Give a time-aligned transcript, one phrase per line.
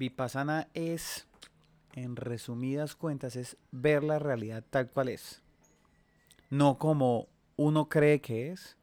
[0.00, 1.26] Vipassana es,
[1.92, 5.42] en resumidas cuentas, es ver la realidad tal cual es.
[6.48, 8.78] No como uno cree que es,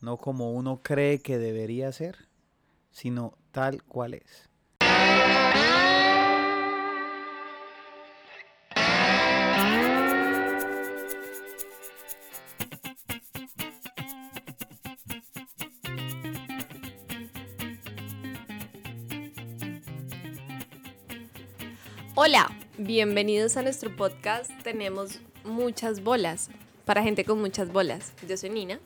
[0.00, 2.26] no como uno cree que debería ser,
[2.90, 4.50] sino tal cual es.
[22.34, 24.50] Hola, bienvenidos a nuestro podcast.
[24.62, 26.48] Tenemos muchas bolas
[26.86, 28.14] para gente con muchas bolas.
[28.26, 28.80] Yo soy Nina.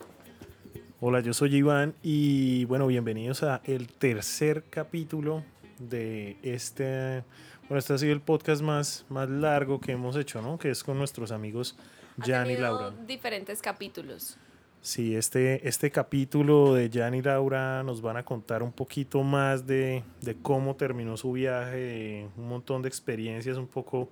[0.99, 5.45] Hola, yo soy Iván y bueno, bienvenidos a el tercer capítulo
[5.79, 7.23] de este,
[7.69, 10.59] bueno, este ha sido el podcast más, más largo que hemos hecho, ¿no?
[10.59, 11.77] Que es con nuestros amigos
[12.19, 12.95] Jan y Laura.
[13.07, 14.39] Diferentes capítulos.
[14.87, 19.67] Sí, este, este capítulo de Jan y Laura nos van a contar un poquito más
[19.67, 24.09] de, de cómo terminó su viaje, de un montón de experiencias un poco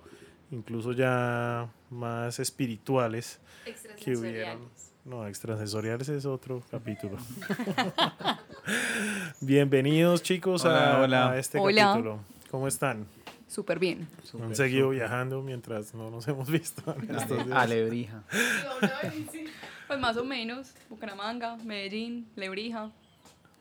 [0.51, 3.39] incluso ya más espirituales
[4.05, 4.69] que hubieron.
[5.05, 7.19] No, extrasensoriales es otro capítulo.
[9.41, 11.31] Bienvenidos chicos Hola, a, hola.
[11.31, 11.83] a este Hola.
[11.85, 12.19] capítulo.
[12.51, 13.07] ¿Cómo están?
[13.47, 14.09] Súper bien.
[14.43, 16.83] Han seguido viajando mientras no nos hemos visto.
[17.01, 17.57] en estos días?
[17.59, 18.25] Alebrija.
[19.95, 20.75] Pues más o menos.
[20.91, 22.91] Bucaramanga, Medellín, Lebrija.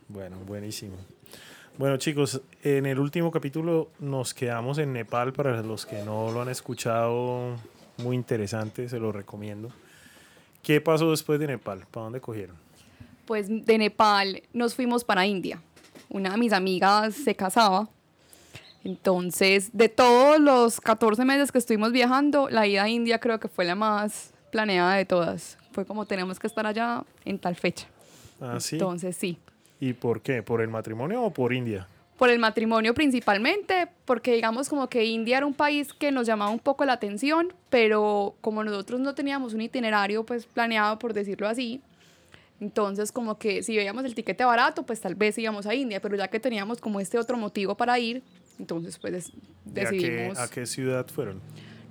[0.07, 0.95] Bueno, buenísimo.
[1.77, 6.41] Bueno chicos, en el último capítulo nos quedamos en Nepal, para los que no lo
[6.41, 7.55] han escuchado,
[7.97, 9.69] muy interesante, se lo recomiendo.
[10.63, 11.85] ¿Qué pasó después de Nepal?
[11.91, 12.55] ¿Para dónde cogieron?
[13.27, 15.61] Pues de Nepal nos fuimos para India.
[16.09, 17.89] Una de mis amigas se casaba.
[18.83, 23.49] Entonces, de todos los 14 meses que estuvimos viajando, la ida a India creo que
[23.49, 25.59] fue la más planeada de todas.
[25.73, 27.87] Fue como tenemos que estar allá en tal fecha.
[28.39, 28.75] Ah, sí.
[28.75, 29.37] Entonces, sí.
[29.79, 30.41] ¿Y por qué?
[30.43, 31.87] ¿Por el matrimonio o por India?
[32.17, 36.51] Por el matrimonio principalmente, porque digamos como que India era un país que nos llamaba
[36.51, 41.47] un poco la atención, pero como nosotros no teníamos un itinerario pues planeado, por decirlo
[41.47, 41.81] así,
[42.61, 46.15] entonces como que si veíamos el tiquete barato, pues tal vez íbamos a India, pero
[46.15, 48.21] ya que teníamos como este otro motivo para ir,
[48.59, 49.29] entonces pues des-
[49.75, 50.37] ¿Y a qué, decidimos.
[50.37, 51.41] a qué ciudad fueron?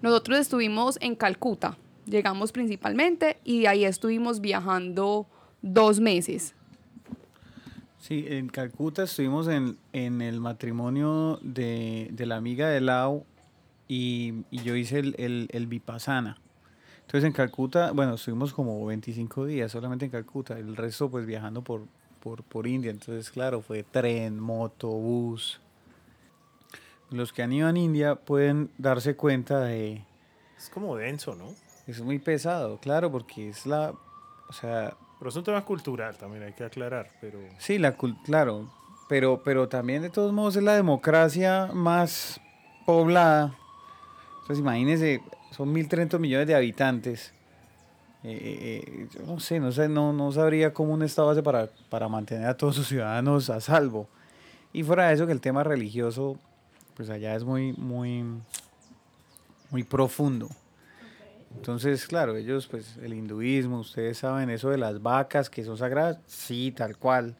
[0.00, 1.76] Nosotros estuvimos en Calcuta,
[2.06, 5.26] llegamos principalmente y de ahí estuvimos viajando
[5.62, 6.54] dos meses.
[7.98, 13.24] Sí, en Calcuta estuvimos en, en el matrimonio de, de la amiga de Lau
[13.86, 16.38] y, y yo hice el, el, el Vipassana.
[17.02, 21.62] Entonces en Calcuta, bueno, estuvimos como 25 días solamente en Calcuta, el resto pues viajando
[21.62, 21.86] por,
[22.20, 22.90] por, por India.
[22.90, 25.60] Entonces, claro, fue tren, moto, bus.
[27.10, 30.02] Los que han ido a India pueden darse cuenta de...
[30.56, 31.50] Es como denso, ¿no?
[31.86, 33.92] Es muy pesado, claro, porque es la...
[34.48, 37.38] O sea, Pero es un tema cultural también, hay que aclarar, pero...
[37.58, 38.70] Sí, la claro,
[39.08, 42.40] pero, pero también de todos modos es la democracia más
[42.86, 43.54] poblada.
[44.40, 45.20] Entonces imagínense,
[45.50, 47.32] son 1.300 millones de habitantes.
[48.24, 51.42] Eh, eh, eh, yo no sé, no sé, no, no sabría cómo un Estado hace
[51.42, 54.08] para, para mantener a todos sus ciudadanos a salvo.
[54.72, 56.38] Y fuera de eso que el tema religioso,
[56.94, 58.24] pues allá es muy, muy,
[59.70, 60.48] muy profundo.
[61.56, 66.18] Entonces, claro, ellos, pues, el hinduismo, ustedes saben eso de las vacas que son sagradas,
[66.26, 67.36] sí, tal cual.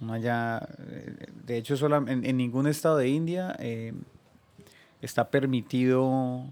[0.00, 0.58] No allá,
[0.88, 1.14] eh,
[1.44, 1.74] de hecho,
[2.08, 3.92] en, en ningún estado de India eh,
[5.00, 6.44] está permitido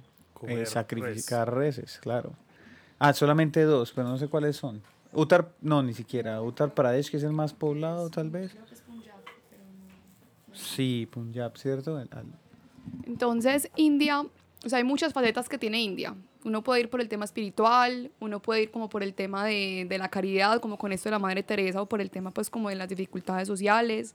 [0.47, 2.32] eh, sacrificar reses, claro.
[2.99, 4.82] Ah, solamente dos, pero no sé cuáles son.
[5.12, 6.41] Uttar, no, ni siquiera.
[6.41, 8.54] Uttar Pradesh, que es el más poblado, tal vez.
[10.53, 11.99] Sí, Punjab, ¿cierto?
[12.00, 12.26] El- al-
[13.04, 14.25] Entonces, India,
[14.65, 16.15] o sea, hay muchas facetas que tiene India.
[16.44, 19.87] Uno puede ir por el tema espiritual, uno puede ir como por el tema de,
[19.88, 22.50] de la caridad, como con esto de la Madre Teresa, o por el tema, pues,
[22.50, 24.15] como de las dificultades sociales.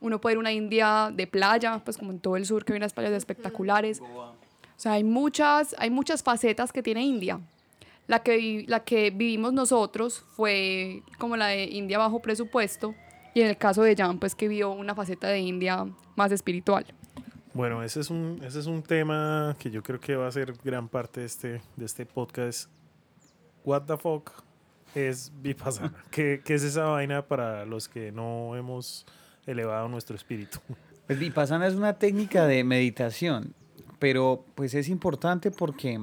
[0.00, 2.74] Uno puede ir a una India de playa, pues, como en todo el sur, que
[2.74, 4.00] hay unas playas espectaculares.
[4.00, 4.34] O
[4.76, 7.40] sea, hay muchas, hay muchas facetas que tiene India.
[8.06, 12.94] La que, la que vivimos nosotros fue como la de India bajo presupuesto,
[13.34, 16.86] y en el caso de Jan, pues, que vio una faceta de India más espiritual.
[17.54, 20.54] Bueno, ese es un, ese es un tema que yo creo que va a ser
[20.64, 22.70] gran parte de este, de este podcast.
[23.64, 24.30] What the fuck
[24.94, 25.94] es Vipassana?
[26.10, 29.06] ¿Qué, ¿Qué es esa vaina para los que no hemos
[29.46, 30.58] elevado nuestro espíritu?
[31.06, 33.54] Pues Vipassana es una técnica de meditación,
[33.98, 36.00] pero pues es importante porque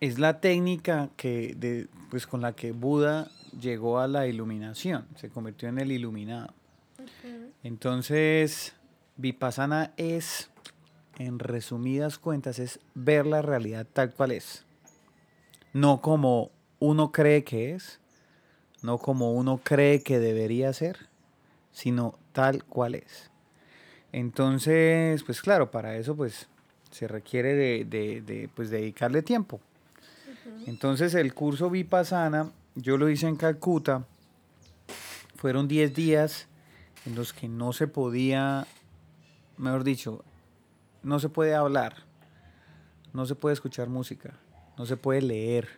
[0.00, 3.28] es la técnica que de, pues con la que Buda
[3.60, 6.52] llegó a la iluminación, se convirtió en el iluminado.
[7.62, 8.74] Entonces,
[9.16, 10.50] Vipassana es,
[11.18, 14.64] en resumidas cuentas, es ver la realidad tal cual es.
[15.72, 18.00] No como uno cree que es,
[18.82, 21.08] no como uno cree que debería ser,
[21.72, 23.30] sino tal cual es.
[24.12, 26.48] Entonces, pues claro, para eso pues
[26.90, 29.60] se requiere de, de, de, pues, dedicarle tiempo.
[30.66, 34.06] Entonces el curso Vipassana, yo lo hice en Calcuta,
[35.34, 36.46] fueron 10 días
[37.06, 38.66] en los que no se podía,
[39.56, 40.24] mejor dicho,
[41.02, 41.96] no se puede hablar,
[43.12, 44.34] no se puede escuchar música,
[44.76, 45.68] no se puede leer.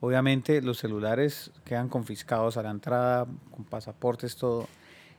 [0.00, 4.66] Obviamente los celulares quedan confiscados a la entrada, con pasaportes, todo.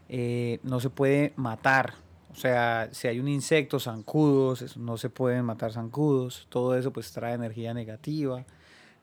[0.10, 1.94] Eh, no se puede matar.
[2.32, 6.48] O sea, si hay un insecto, zancudos, no se pueden matar zancudos.
[6.50, 8.44] Todo eso pues trae energía negativa.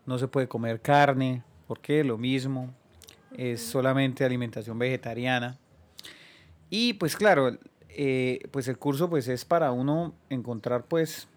[0.06, 2.70] No se puede comer carne, porque lo mismo.
[3.36, 5.58] Es solamente alimentación vegetariana.
[6.70, 7.56] Y pues claro,
[7.88, 11.28] eh, pues el curso pues es para uno encontrar pues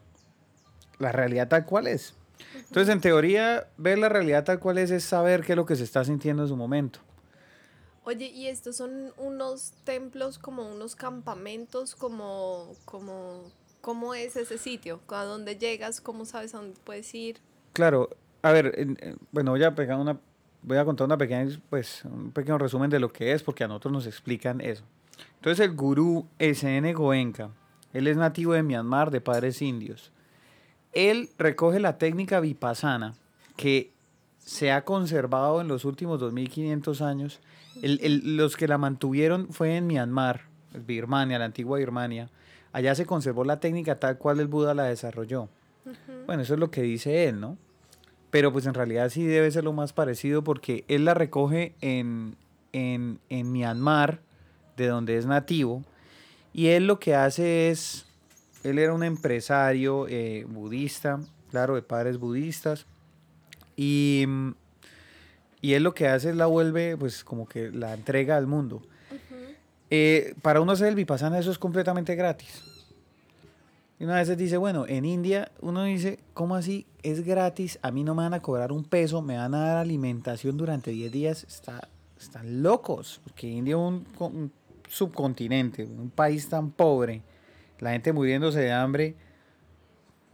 [0.99, 2.15] la realidad tal cual es.
[2.55, 5.75] Entonces, en teoría, ver la realidad tal cual es es saber qué es lo que
[5.75, 6.99] se está sintiendo en su momento.
[8.03, 11.95] Oye, ¿y estos son unos templos como unos campamentos?
[11.95, 13.43] como, como,
[13.81, 15.01] ¿Cómo es ese sitio?
[15.09, 16.01] ¿A dónde llegas?
[16.01, 17.37] ¿Cómo sabes a dónde puedes ir?
[17.73, 18.09] Claro,
[18.41, 18.97] a ver,
[19.31, 20.19] bueno, voy a pegar una,
[20.63, 23.67] voy a contar una pequeña, pues, un pequeño resumen de lo que es, porque a
[23.67, 24.83] nosotros nos explican eso.
[25.35, 27.49] Entonces, el gurú SN Goenka,
[27.93, 30.11] él es nativo de Myanmar, de padres indios.
[30.93, 33.15] Él recoge la técnica vipassana
[33.55, 33.91] que
[34.39, 37.39] se ha conservado en los últimos 2500 años.
[37.81, 40.41] los que la mantuvieron fue en Myanmar,
[40.85, 42.29] Birmania, la antigua Birmania.
[42.73, 45.49] Allá se conservó la técnica tal cual el Buda la desarrolló.
[46.25, 47.57] Bueno, eso es lo que dice él, ¿no?
[48.29, 52.35] Pero pues en realidad sí debe ser lo más parecido porque él la recoge en,
[52.71, 54.21] en, en Myanmar,
[54.77, 55.83] de donde es nativo,
[56.53, 58.05] y él lo que hace es
[58.63, 61.19] él era un empresario eh, budista,
[61.49, 62.85] claro, de padres budistas.
[63.75, 64.25] Y,
[65.61, 68.81] y él lo que hace es la vuelve, pues como que la entrega al mundo.
[69.89, 72.63] Eh, para uno hacer el vipassana eso es completamente gratis.
[73.99, 76.87] Y una vez dice, bueno, en India uno dice, ¿cómo así?
[77.03, 79.77] Es gratis, a mí no me van a cobrar un peso, me van a dar
[79.77, 81.43] alimentación durante 10 días.
[81.43, 81.87] Está,
[82.19, 83.77] están locos, porque India es
[84.19, 84.51] un
[84.91, 87.23] subcontinente, un país tan pobre
[87.79, 89.15] la gente muriéndose de hambre,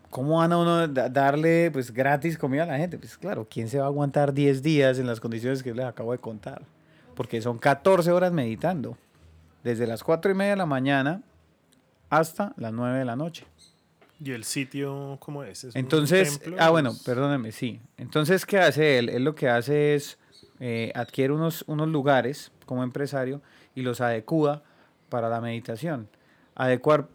[0.10, 2.98] ¿cómo van a uno darle pues gratis comida a la gente?
[2.98, 6.12] Pues claro, ¿quién se va a aguantar 10 días en las condiciones que les acabo
[6.12, 6.64] de contar?
[7.16, 8.98] Porque son 14 horas meditando,
[9.64, 11.22] desde las 4 y media de la mañana
[12.10, 13.46] hasta las 9 de la noche.
[14.20, 15.68] ¿Y el sitio cómo es?
[15.76, 17.80] Entonces, ah, bueno, perdóneme, sí.
[17.98, 19.10] Entonces, ¿qué hace él?
[19.10, 20.18] Él lo que hace es
[20.60, 23.42] eh, adquiere unos, unos lugares como empresario
[23.78, 24.64] y los adecua
[25.10, 26.10] para la meditación.
[26.56, 27.08] Adecuar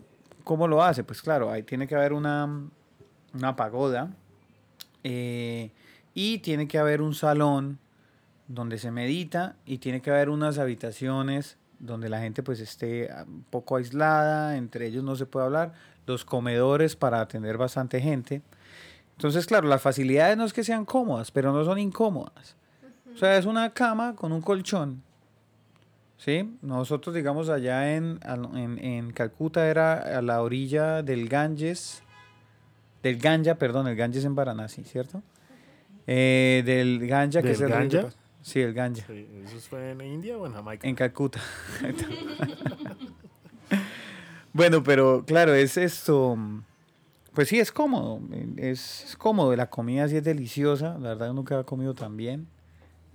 [0.45, 1.05] ¿Cómo lo hace?
[1.05, 2.69] Pues claro, ahí tiene que haber una,
[3.57, 4.11] pagoda
[5.05, 5.71] eh,
[6.15, 7.79] y tiene que haber un salón
[8.49, 13.45] donde se medita y tiene que haber unas habitaciones donde la gente pues esté un
[13.51, 15.73] poco aislada, entre ellos no se puede hablar,
[16.07, 18.43] los comedores para atender bastante gente.
[19.13, 22.57] Entonces, claro, las facilidades no es que sean cómodas, pero no son incómodas.
[23.15, 25.03] O sea, es una cama con un colchón
[26.25, 28.21] Sí, nosotros digamos allá en,
[28.55, 32.05] en, Calcuta era a la orilla del Ganges,
[33.03, 35.21] del Ganja, perdón, el Ganges en Varanasi, ¿cierto?
[36.07, 38.11] Eh, del Ganja, que es el Ganja?
[38.41, 39.05] Sí, el Ganja.
[39.13, 40.87] ¿Eso fue en India o en Jamaica?
[40.87, 41.41] En Calcuta.
[44.53, 46.39] bueno, pero claro, es esto,
[47.35, 48.21] pues sí, es cómodo,
[48.59, 52.47] es, es cómodo, la comida sí es deliciosa, la verdad nunca he comido tan bien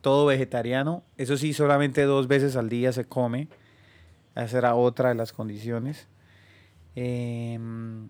[0.07, 1.03] todo vegetariano.
[1.17, 3.49] Eso sí, solamente dos veces al día se come.
[4.37, 6.07] Esa era otra de las condiciones.
[6.95, 8.07] Em,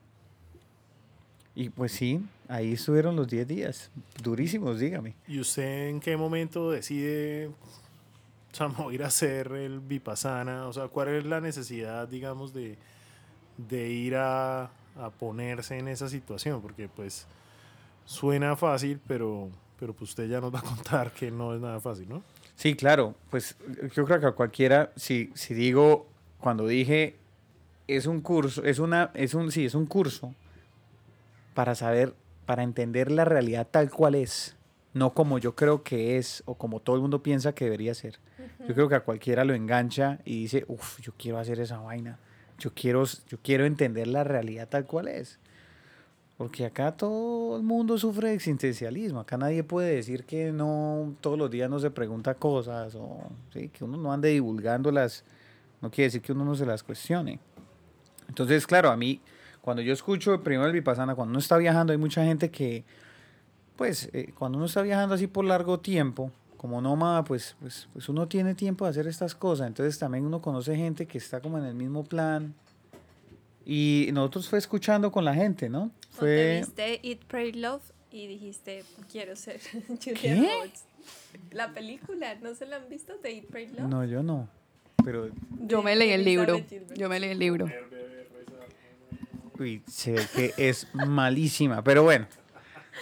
[1.56, 3.90] y pues sí, ahí estuvieron los 10 días.
[4.22, 5.16] Durísimos, dígame.
[5.28, 7.50] ¿Y usted en qué momento decide
[8.92, 10.68] ir a hacer el vipassana?
[10.68, 12.78] O sea, ¿cuál es la necesidad, digamos, de,
[13.58, 16.62] de ir a, a ponerse en esa situación?
[16.62, 17.26] Porque pues
[18.06, 21.80] suena fácil, pero pero pues usted ya nos va a contar que no es nada
[21.80, 22.24] fácil, ¿no?
[22.56, 23.56] Sí, claro, pues
[23.96, 26.08] yo creo que a cualquiera, si, si digo,
[26.40, 27.16] cuando dije,
[27.88, 30.34] es un curso, es una, es un, sí, es un curso
[31.54, 32.14] para saber,
[32.46, 34.56] para entender la realidad tal cual es,
[34.94, 38.20] no como yo creo que es o como todo el mundo piensa que debería ser.
[38.68, 42.18] Yo creo que a cualquiera lo engancha y dice, uff, yo quiero hacer esa vaina,
[42.58, 45.40] yo quiero, yo quiero entender la realidad tal cual es.
[46.38, 49.20] Porque acá todo el mundo sufre de existencialismo.
[49.20, 53.18] Acá nadie puede decir que no todos los días no se pregunta cosas o
[53.52, 53.70] ¿sí?
[53.70, 55.24] que uno no ande divulgándolas.
[55.82, 57.40] No quiere decir que uno no se las cuestione.
[58.30, 59.20] Entonces, claro, a mí,
[59.62, 62.84] cuando yo escucho primero el Vipassana, cuando uno está viajando, hay mucha gente que,
[63.76, 68.10] pues, eh, cuando uno está viajando así por largo tiempo, como nómada, pues, pues, pues
[68.10, 69.68] uno tiene tiempo de hacer estas cosas.
[69.68, 72.54] Entonces también uno conoce gente que está como en el mismo plan
[73.70, 75.84] Y nosotros fue escuchando con la gente, ¿no?
[75.84, 76.58] O te Fue...
[76.66, 77.84] viste Eat, Pray, Love
[78.14, 80.36] y dijiste, quiero ser Julia ¿Qué?
[80.36, 80.86] Roberts.
[81.52, 83.90] La película, ¿no se la han visto de Eat, Pray, Love?
[83.90, 84.48] No, yo no.
[85.04, 86.64] Pero, Yo me leí el libro.
[86.96, 87.70] Yo me leí el libro.
[89.60, 91.84] uy, se ve que es malísima.
[91.84, 92.26] Pero bueno,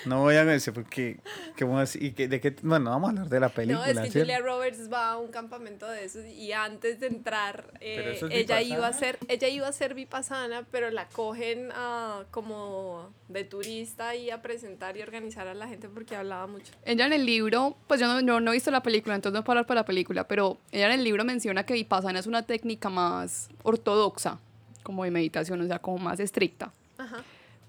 [0.06, 1.20] no voy a decir porque...
[1.60, 2.00] ¿cómo así?
[2.02, 2.56] ¿Y qué- de qué?
[2.62, 4.20] Bueno, vamos a hablar de la película, No, es que.
[4.20, 8.28] Julia Roberts va a un campamento de esos y antes de entrar eh, ¿Pero eso
[8.28, 13.14] es ella iba a ser ella iba a ser vipassana, pero la cogen ah, como
[13.28, 16.74] de turista y a presentar y organizar a la gente porque hablaba mucho.
[16.84, 19.44] Ella en el libro, pues yo no, yo no he visto la película, entonces no
[19.44, 22.44] puedo hablar para la película, pero ella en el libro menciona que Vipassana es una
[22.44, 24.40] técnica más ortodoxa,
[24.84, 26.72] como de meditación, o sea, como más estricta.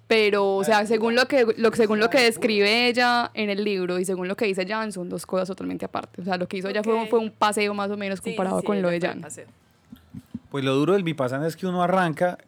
[0.08, 3.98] Pero, o sea, según lo que, lo, según lo que describe ella en el libro
[3.98, 6.22] y según lo que dice Jan, son dos cosas totalmente aparte.
[6.22, 8.66] O sea, lo que hizo ella fue, fue un paseo más o menos comparado sí,
[8.66, 9.20] con lo de Jan.
[9.20, 9.46] paseo.
[10.50, 12.38] Pues lo duro del Vipassana es que uno arranca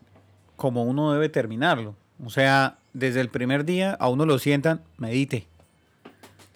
[0.57, 1.97] como uno debe terminarlo.
[2.25, 5.47] O sea, desde el primer día a uno lo sientan, medite.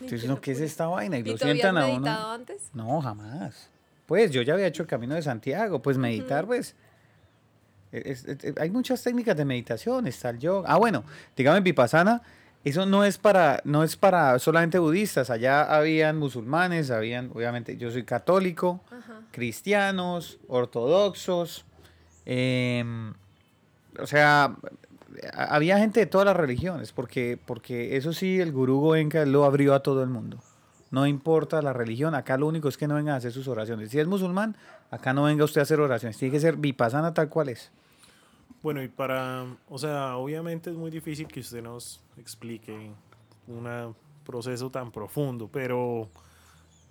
[0.00, 1.18] Entonces, no, ¿qué es esta vaina?
[1.18, 2.32] Y ¿Y lo sientan a meditado uno.
[2.34, 2.70] antes?
[2.74, 3.68] No, jamás.
[4.06, 6.74] Pues yo ya había hecho el camino de Santiago, pues meditar, pues.
[7.92, 10.68] Es- es- es- hay muchas técnicas de meditación, está el yoga.
[10.72, 11.04] Ah, bueno,
[11.36, 12.22] dígame Vipassana,
[12.64, 17.90] eso no es para, no es para solamente budistas, allá habían musulmanes, habían, obviamente, yo
[17.90, 19.20] soy católico, Ajá.
[19.32, 21.64] cristianos, ortodoxos,
[22.24, 23.12] em,
[24.00, 24.56] o sea,
[25.34, 29.74] había gente de todas las religiones, porque, porque eso sí, el gurú Goenka lo abrió
[29.74, 30.38] a todo el mundo.
[30.90, 33.90] No importa la religión, acá lo único es que no vengan a hacer sus oraciones.
[33.90, 34.56] Si es musulmán,
[34.90, 37.70] acá no venga usted a hacer oraciones, tiene que ser vipassana tal cual es.
[38.62, 42.92] Bueno, y para, o sea, obviamente es muy difícil que usted nos explique
[43.48, 46.08] un proceso tan profundo, pero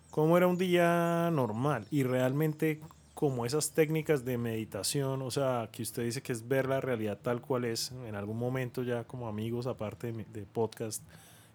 [0.10, 1.88] ¿cómo era un día normal?
[1.90, 2.82] Y realmente,
[3.13, 7.18] como esas técnicas de meditación, o sea, que usted dice que es ver la realidad
[7.22, 11.01] tal cual es, en algún momento ya como amigos, aparte de, podcast,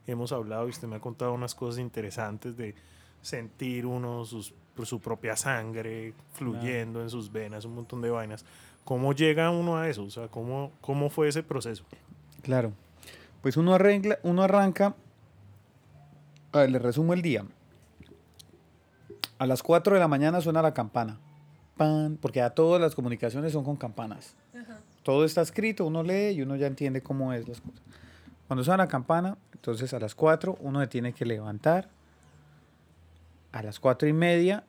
[0.07, 2.75] hemos hablado y usted me ha contado unas cosas interesantes de
[3.21, 4.55] sentir uno sus,
[4.85, 8.47] su propia sangre fluyendo en sus venas, un montón de vainas.
[8.87, 10.05] ¿Cómo llega uno a eso?
[10.05, 11.85] O sea, ¿cómo, cómo fue ese proceso?
[12.43, 12.73] Claro.
[13.43, 14.95] Pues uno, arregla, uno arranca,
[16.53, 17.45] a ver, le resumo el día.
[19.39, 21.19] A las 4 de la mañana suena la campana.
[21.77, 24.37] Pan, porque ya todas las comunicaciones son con campanas.
[25.03, 27.83] Todo está escrito, uno lee y uno ya entiende cómo es las cosas.
[28.47, 31.89] Cuando suena la campana, entonces a las 4 uno se tiene que levantar.
[33.51, 34.63] A las 4 y media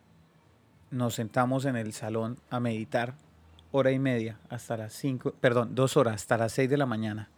[0.89, 3.13] nos sentamos en el salón a meditar
[3.77, 7.29] hora y media hasta las 5, perdón, dos horas, hasta las 6 de la mañana.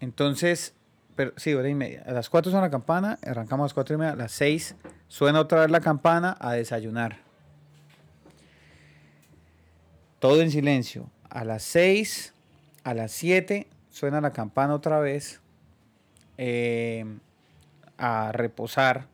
[0.00, 0.74] Entonces,
[1.16, 2.02] pero, sí, hora y media.
[2.06, 4.76] A las 4 suena la campana, arrancamos a las 4 y media, a las 6
[5.08, 7.18] suena otra vez la campana a desayunar.
[10.18, 11.10] Todo en silencio.
[11.30, 12.34] A las 6,
[12.82, 15.40] a las 7 suena la campana otra vez
[16.38, 17.04] eh,
[17.98, 19.06] a reposar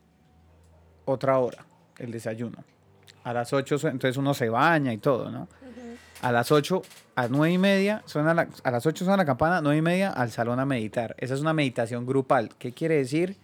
[1.05, 1.67] otra hora,
[1.99, 2.70] el desayuno.
[3.25, 5.49] A las 8, sue- entonces uno se baña y todo, ¿no?
[6.23, 6.83] A las 8,
[7.17, 10.11] a 9 y media, suena la- a las 8 suena la campana, 9 y media
[10.11, 11.15] al salón a meditar.
[11.19, 12.51] Esa es una meditación grupal.
[12.59, 13.37] ¿Qué quiere decir?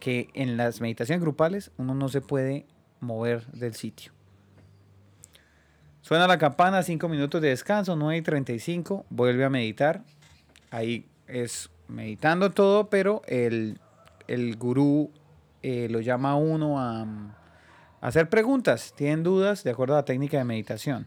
[0.00, 2.66] Que en las meditaciones grupales uno no se puede
[3.00, 4.12] mover del sitio.
[6.02, 10.02] Suena la campana, 5 minutos de descanso, 9 y 35, vuelve a meditar.
[10.70, 13.78] Ahí es meditando todo, pero el,
[14.26, 15.10] el gurú
[15.62, 17.04] eh, lo llama a uno a
[18.00, 18.92] hacer preguntas.
[18.96, 21.06] Tienen dudas de acuerdo a la técnica de meditación.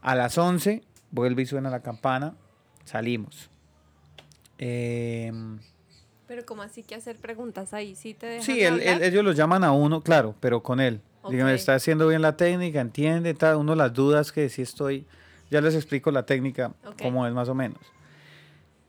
[0.00, 2.34] A las 11 vuelve y suena la campana,
[2.84, 3.50] salimos.
[4.58, 5.58] Em,
[6.26, 9.64] Pero como así que hacer preguntas ahí, sí te dejan sí, él- ellos lo llaman
[9.64, 11.00] a uno, claro, pero con él.
[11.28, 11.56] Dígame, Ok.
[11.58, 15.06] está haciendo bien la técnica, entiende, tal, uno las dudas que sí estoy,
[15.50, 17.02] ya les explico la técnica, Ok.
[17.02, 17.78] cómo es más o menos.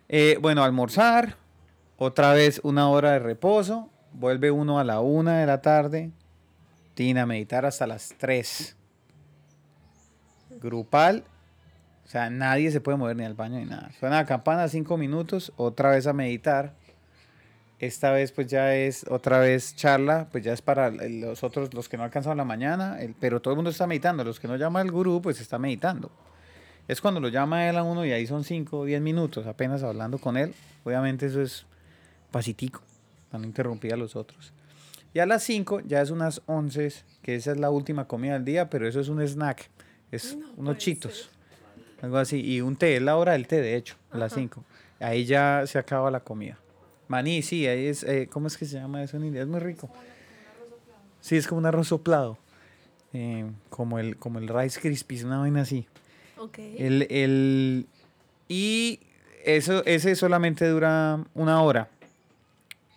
[0.08, 1.36] Eh, bueno, almorzar,
[1.98, 6.12] otra vez una hora de reposo, vuelve uno a la una de la tarde,
[7.00, 8.76] tiene a meditar hasta las 3.
[10.60, 11.24] Grupal,
[12.06, 13.90] o sea, nadie se puede mover ni al baño ni nada.
[13.98, 16.74] Suena la campana, cinco minutos, otra vez a meditar.
[17.80, 21.88] Esta vez pues ya es otra vez charla, pues ya es para los otros, los
[21.88, 24.26] que no alcanzaron la mañana, el- pero todo el mundo está meditando.
[24.26, 26.12] Los que no llama el gurú pues está meditando.
[26.90, 29.84] Es cuando lo llama él a uno y ahí son 5 o 10 minutos apenas
[29.84, 30.54] hablando con él.
[30.84, 31.66] Obviamente eso es
[32.30, 32.82] pasitico,
[33.32, 34.52] no interrumpir a los otros.
[35.14, 38.46] Y a las 5 ya es unas 11, que esa es la última comida del
[38.46, 39.70] día, pero eso es un snack,
[40.12, 41.30] es No unos chitos,
[41.98, 42.04] ser.
[42.04, 42.40] algo así.
[42.42, 44.42] Y un té, es la hora del té de hecho, a las Ajá.
[44.42, 44.64] 5.
[45.00, 46.58] Ahí ya se acaba la comida.
[47.08, 49.42] Maní, sí, ahí es, eh, ¿cómo es que se llama eso en India?
[49.42, 49.90] Es muy rico.
[51.22, 52.38] Sí, es como un arroz soplado.
[53.12, 55.88] eh, como, el, como el Rice Krispies, una vaina así.
[56.38, 56.60] Ok.
[56.60, 57.88] El, el-
[58.48, 59.00] y
[59.44, 61.90] eso, ese solamente dura una hora.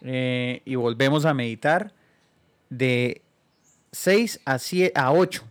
[0.03, 1.93] Eh, y volvemos a meditar
[2.79, 3.23] de
[3.93, 5.45] 6 a, 7, a 8.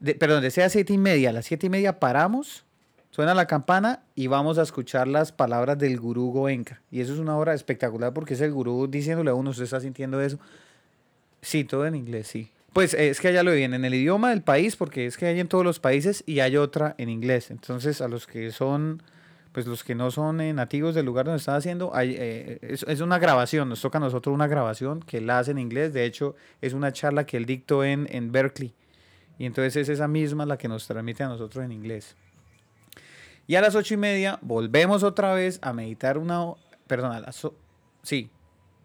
[0.00, 1.30] De, perdón, de 6 a 7 y media.
[1.30, 2.64] A las 7 y media paramos,
[3.10, 6.80] suena la campana y vamos a escuchar las palabras del gurú Goenka.
[6.90, 9.80] Y eso es una hora espectacular porque es el gurú diciéndole a uno, ¿usted está
[9.80, 10.38] sintiendo eso?
[11.40, 12.50] Sí, todo en inglés, sí.
[12.72, 15.26] Pues eh, es que allá lo viene en el idioma del país, porque es que
[15.26, 17.50] hay en todos los países y hay otra en inglés.
[17.50, 19.02] Entonces, a los que son,
[19.52, 23.00] pues los que no son eh, nativos del lugar donde están haciendo, hay, eh, es,
[23.00, 25.92] una grabación, nos toca a nosotros una grabación que él hace en inglés.
[25.92, 28.74] De hecho, es una charla que él dictó en, en Berkeley.
[29.38, 32.16] Y entonces es esa misma la que nos transmite a nosotros en inglés.
[33.46, 36.46] Y a las ocho y media volvemos otra vez a meditar una,
[36.86, 37.46] perdón, a las,
[38.02, 38.30] sí,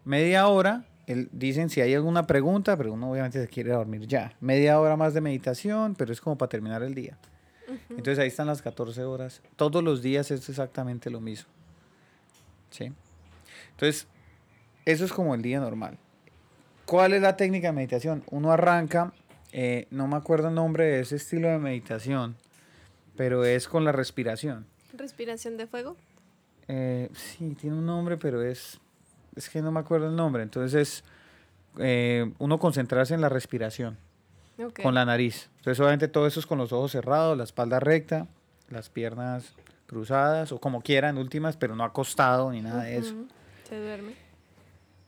[0.04, 0.84] media hora.
[1.06, 4.36] Él, dicen si hay alguna pregunta, pero uno obviamente se quiere dormir ya.
[4.40, 7.16] Media hora más de meditación, pero es como para terminar el día.
[7.90, 9.42] Entonces ahí están las 14 horas.
[9.56, 11.50] Todos los días es exactamente lo mismo.
[12.70, 12.92] ¿Sí?
[13.70, 14.06] Entonces,
[14.84, 15.98] eso es como el día normal.
[16.84, 18.24] ¿Cuál es la técnica de meditación?
[18.30, 19.12] Uno arranca,
[19.52, 22.36] eh, no me acuerdo el nombre de ese estilo de meditación,
[23.16, 24.66] pero es con la respiración.
[24.94, 25.96] Respiración de fuego.
[26.68, 28.80] Eh, sí, tiene un nombre, pero es.
[29.36, 30.42] Es que no me acuerdo el nombre.
[30.42, 31.04] Entonces,
[31.78, 33.98] eh, uno concentrarse en la respiración
[34.82, 35.48] Con la nariz.
[35.58, 38.26] Entonces, obviamente, todo eso es con los ojos cerrados, la espalda recta,
[38.70, 39.54] las piernas
[39.86, 43.14] cruzadas, o como quieran, últimas, pero no acostado ni nada de eso.
[43.68, 44.12] Se duerme.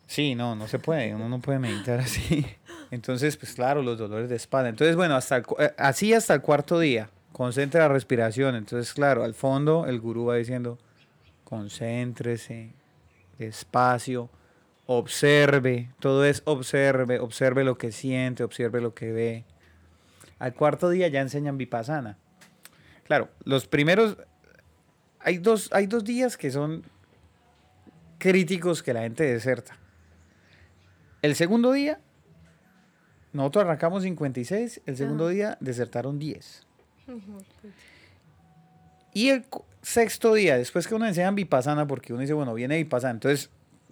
[0.07, 2.45] Sí, no, no se puede, uno no puede meditar así.
[2.91, 4.69] Entonces, pues claro, los dolores de espalda.
[4.69, 8.57] Entonces, bueno, hasta el eh, así hasta el cuarto día, concentra la respiración.
[8.57, 10.79] Entonces, claro, al fondo el gurú va diciendo,
[11.45, 12.73] concéntrese,
[13.39, 14.31] despacio,
[14.93, 19.45] observe, todo es observe, observe lo que siente, observe lo que ve.
[20.41, 22.19] Al cuarto día ya enseñan vipassana.
[23.05, 24.17] Claro, los primeros,
[25.21, 26.83] hay dos, hay dos días que son
[28.19, 29.79] críticos que la gente deserta.
[31.23, 32.01] El segundo día,
[33.33, 35.33] nosotros arrancamos 56, el segundo Ajá.
[35.33, 36.67] día desertaron 10.
[37.07, 37.75] Ujú, pues.
[39.15, 39.45] Y el
[39.83, 43.51] sexto día, después que uno enseña vipassana, porque uno dice, bueno, viene vipassana, entonces,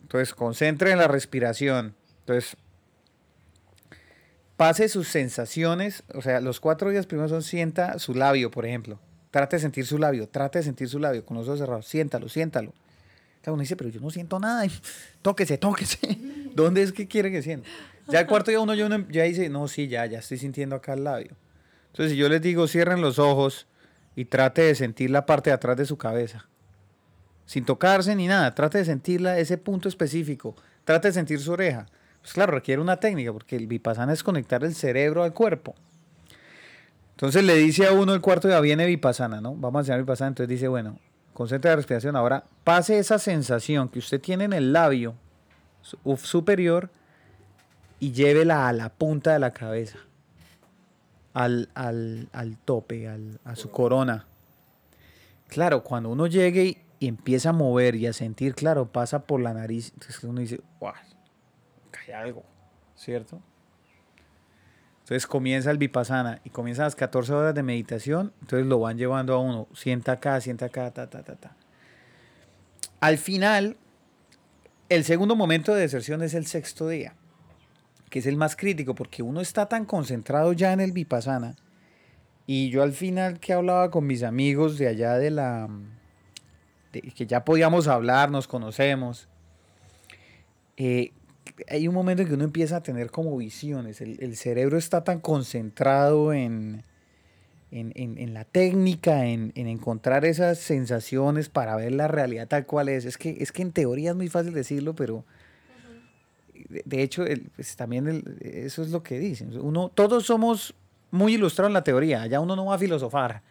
[0.08, 1.94] entonces concentre en la respiración.
[2.20, 2.56] Entonces,
[4.56, 8.98] pase sus sensaciones, o sea, los cuatro días primero son sienta su labio, por ejemplo.
[9.30, 12.30] Trate de sentir su labio, trate de sentir su labio con los ojos cerrados, siéntalo,
[12.30, 12.72] siéntalo.
[13.42, 14.66] Claro, uno dice, pero yo no siento nada.
[15.22, 15.98] Tóquese, tóquese.
[16.54, 17.68] ¿Dónde es que quiere que sienta?
[18.08, 20.74] Ya el cuarto día uno ya, uno ya dice, no, sí, ya, ya estoy sintiendo
[20.74, 21.36] acá el labio.
[21.88, 23.66] Entonces, si yo les digo, cierren los ojos
[24.16, 26.48] y trate de sentir la parte de atrás de su cabeza.
[27.48, 30.54] Sin tocarse ni nada, trate de sentirla, ese punto específico.
[30.84, 31.86] Trate de sentir su oreja.
[32.20, 35.74] Pues claro, requiere una técnica, porque el vipassana es conectar el cerebro al cuerpo.
[37.12, 39.54] Entonces le dice a uno el cuarto día viene vipassana, ¿no?
[39.54, 40.98] Vamos a enseñar vipassana, entonces dice, bueno,
[41.32, 42.16] concentre la respiración.
[42.16, 45.14] Ahora, pase esa sensación que usted tiene en el labio
[46.22, 46.90] superior
[47.98, 49.96] y llévela a la punta de la cabeza,
[51.32, 54.26] al, al, al tope, al- a su corona.
[55.48, 59.40] Claro, cuando uno llegue y, y empieza a mover y a sentir, claro, pasa por
[59.40, 60.92] la nariz, entonces uno dice, wow,
[62.06, 62.44] hay algo,
[62.96, 63.40] ¿cierto?
[65.00, 69.34] Entonces comienza el vipassana y comienzan las 14 horas de meditación, entonces lo van llevando
[69.34, 71.56] a uno, sienta acá, sienta acá, ta, ta, ta, ta.
[73.00, 73.76] Al final,
[74.88, 77.14] el segundo momento de deserción es el sexto día,
[78.10, 81.56] que es el más crítico, porque uno está tan concentrado ya en el vipassana,
[82.46, 85.68] y yo al final que hablaba con mis amigos de allá de la...
[86.92, 89.28] de que ya podíamos hablar, nos conocemos,
[90.76, 91.12] eh,
[91.68, 94.00] hay un momento en que uno empieza a tener como visiones.
[94.00, 96.82] El, el cerebro está tan concentrado en,
[97.70, 102.64] en, en- en la técnica, en, en encontrar esas sensaciones para ver la realidad tal
[102.66, 103.04] cual es.
[103.04, 105.24] Es que, es que en teoría es muy fácil decirlo, pero
[106.68, 109.58] de, de hecho el- pues, también el- eso es lo que dicen.
[109.58, 110.74] Uno, todos somos
[111.10, 113.42] muy ilustrados en la teoría, allá uno no va a filosofar.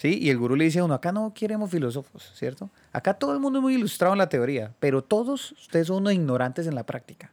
[0.00, 0.18] ¿Sí?
[0.18, 2.70] Y el gurú le dice a uno, acá no queremos filósofos, ¿cierto?
[2.90, 6.14] Acá todo el mundo es muy ilustrado en la teoría, pero todos ustedes son unos
[6.14, 7.30] ignorantes en la práctica.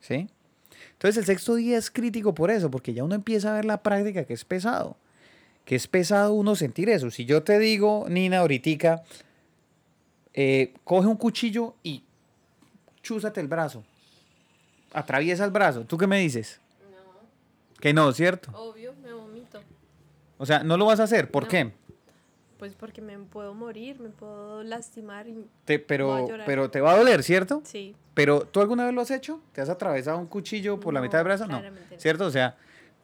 [0.00, 0.26] ¿Sí?
[0.92, 3.82] Entonces el sexto día es crítico por eso, porque ya uno empieza a ver la
[3.82, 4.96] práctica que es pesado.
[5.66, 7.10] Que es pesado uno sentir eso.
[7.10, 9.02] Si yo te digo, Nina, ahorita,
[10.32, 12.02] eh, coge un cuchillo y
[13.02, 13.84] chúzate el brazo.
[14.94, 15.84] Atraviesa el brazo.
[15.84, 16.58] ¿Tú qué me dices?
[17.80, 18.50] Que no, ¿cierto?
[18.54, 18.79] Obvio.
[20.40, 21.30] O sea, no lo vas a hacer.
[21.30, 21.48] ¿por No.
[21.50, 21.72] qué?
[22.58, 26.96] Pues porque me puedo morir, me puedo lastimar y Te- pero, pero te va a
[26.98, 27.62] doler, ¿cierto?
[27.64, 27.94] sí.
[28.14, 29.40] Pero ¿tú alguna vez lo has hecho?
[29.52, 31.46] ¿Te has atravesado un cuchillo por la mitad del brazo?
[31.46, 31.62] No.
[31.96, 32.26] ¿Cierto?
[32.26, 32.56] O sea,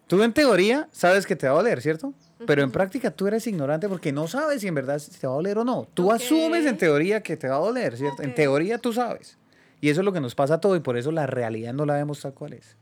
[0.08, 2.12] Tú en teoría sabes que te va a doler, ¿cierto?
[2.46, 5.36] Pero en práctica tú eres ignorante porque no sabes si en verdad te va a
[5.36, 5.88] doler o no.
[5.94, 8.22] Tú asumes en teoría que te va a doler, ¿cierto?
[8.22, 9.36] En teoría tú sabes.
[9.80, 11.86] Y eso es lo que nos pasa a todo y por eso la realidad no
[11.86, 12.76] la vemos tal cual es.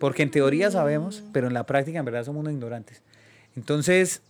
[0.00, 3.02] Porque en teoría sabemos, pero en la práctica en verdad somos unos ignorantes.
[3.56, 4.22] Entonces,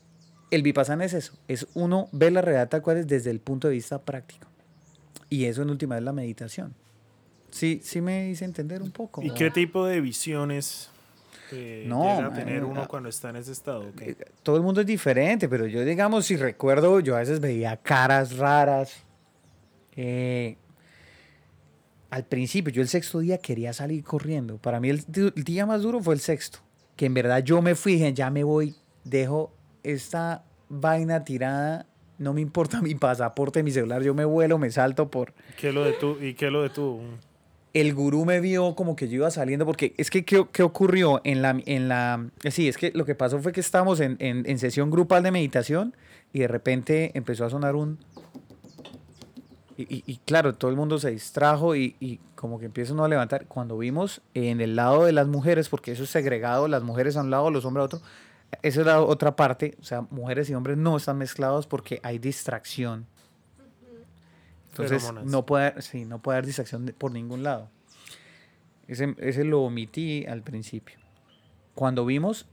[0.50, 3.68] el vipassana es eso, es uno ver la realidad tal cual es desde el punto
[3.68, 4.46] de vista práctico.
[5.28, 6.74] Y eso en última es la meditación.
[7.50, 9.22] Sí, sí me hice entender un poco.
[9.22, 10.90] ¿Y qué tipo de visiones
[11.52, 13.86] eh, No, llega a man, tener uno ah, cuando está en ese estado?
[13.96, 14.10] ¿Qué?
[14.10, 17.76] Eh, Todo el mundo es diferente, pero yo, digamos, si recuerdo, yo a veces veía
[17.76, 18.92] caras raras.
[19.96, 20.56] Eh,
[22.10, 24.58] al principio, yo el sexto día quería salir corriendo.
[24.58, 26.60] Para mí el, el día más duro fue el sexto.
[26.94, 28.74] Que en verdad yo me fui, dije, ya me voy,
[29.08, 31.86] dejo esta vaina tirada,
[32.18, 35.32] no me importa mi pasaporte, mi celular, yo me vuelo, me salto por...
[35.56, 36.22] ¿Qué lo detuvo?
[36.22, 37.00] ¿Y qué lo detuvo?
[37.74, 41.20] el gurú me vio como que yo iba saliendo, porque es que, ¿qué, qué ocurrió?
[41.24, 44.48] En la, en la, sí, es que lo que pasó fue que estábamos en, en,
[44.48, 45.94] en sesión grupal de meditación
[46.32, 47.98] y de repente empezó a sonar un...
[49.76, 53.04] Y, y- y claro, todo el mundo se distrajo y, y como que empieza uno
[53.04, 53.44] a levantar.
[53.46, 57.20] Cuando vimos en el lado de las mujeres, porque eso es segregado, las mujeres a
[57.20, 58.00] un lado, los hombres a otro,
[58.62, 62.18] esa es la otra parte, o sea, mujeres y hombres no están mezclados porque hay
[62.18, 63.06] distracción.
[64.70, 67.70] Entonces, no puede, sí, no puede haber distracción por ningún lado.
[68.88, 70.98] Ese, ese lo omití al principio.
[71.74, 72.46] Cuando vimos,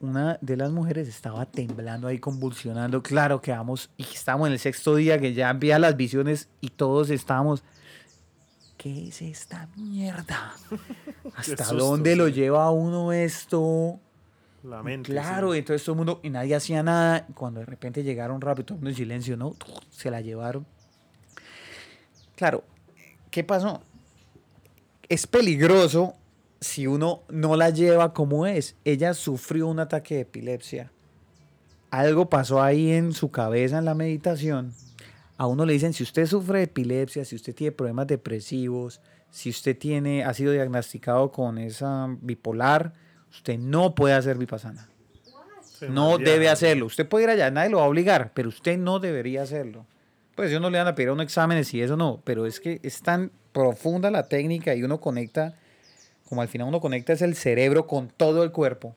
[0.00, 3.02] una de las mujeres estaba temblando ahí, convulsionando.
[3.02, 6.70] Claro que vamos, y estamos en el sexto día que ya envía las visiones y
[6.70, 7.62] todos estábamos.
[8.76, 10.52] ¿Qué es esta mierda?
[11.34, 12.34] ¿Hasta susto, dónde lo sí.
[12.34, 14.00] lleva a uno esto?
[14.66, 15.12] La mente.
[15.12, 15.56] Claro, sí.
[15.56, 17.26] y entonces todo el mundo, y nadie hacía nada.
[17.34, 19.54] Cuando de repente llegaron rápido, todo el mundo en silencio, ¿no?
[19.90, 20.66] Se la llevaron.
[22.34, 22.64] Claro,
[23.30, 23.80] ¿qué pasó?
[25.08, 26.14] Es peligroso
[26.60, 28.76] si uno no la lleva como es.
[28.84, 30.90] Ella sufrió un ataque de epilepsia.
[31.90, 34.74] Algo pasó ahí en su cabeza en la meditación.
[35.38, 39.00] A uno le dicen, si usted sufre de epilepsia, si usted tiene problemas depresivos,
[39.30, 42.92] si usted tiene, ha sido diagnosticado con esa bipolar,
[43.36, 44.88] usted no puede hacer vipassana.
[45.88, 46.86] No debe hacerlo.
[46.86, 49.86] Usted puede ir allá, nadie lo va a obligar, pero usted no debería hacerlo.
[50.34, 52.80] Pues ellos no le van a pedir unos exámenes y eso no, pero es que
[52.82, 55.54] es tan profunda la técnica y uno conecta,
[56.28, 58.94] como al final uno conecta es el cerebro con todo el cuerpo.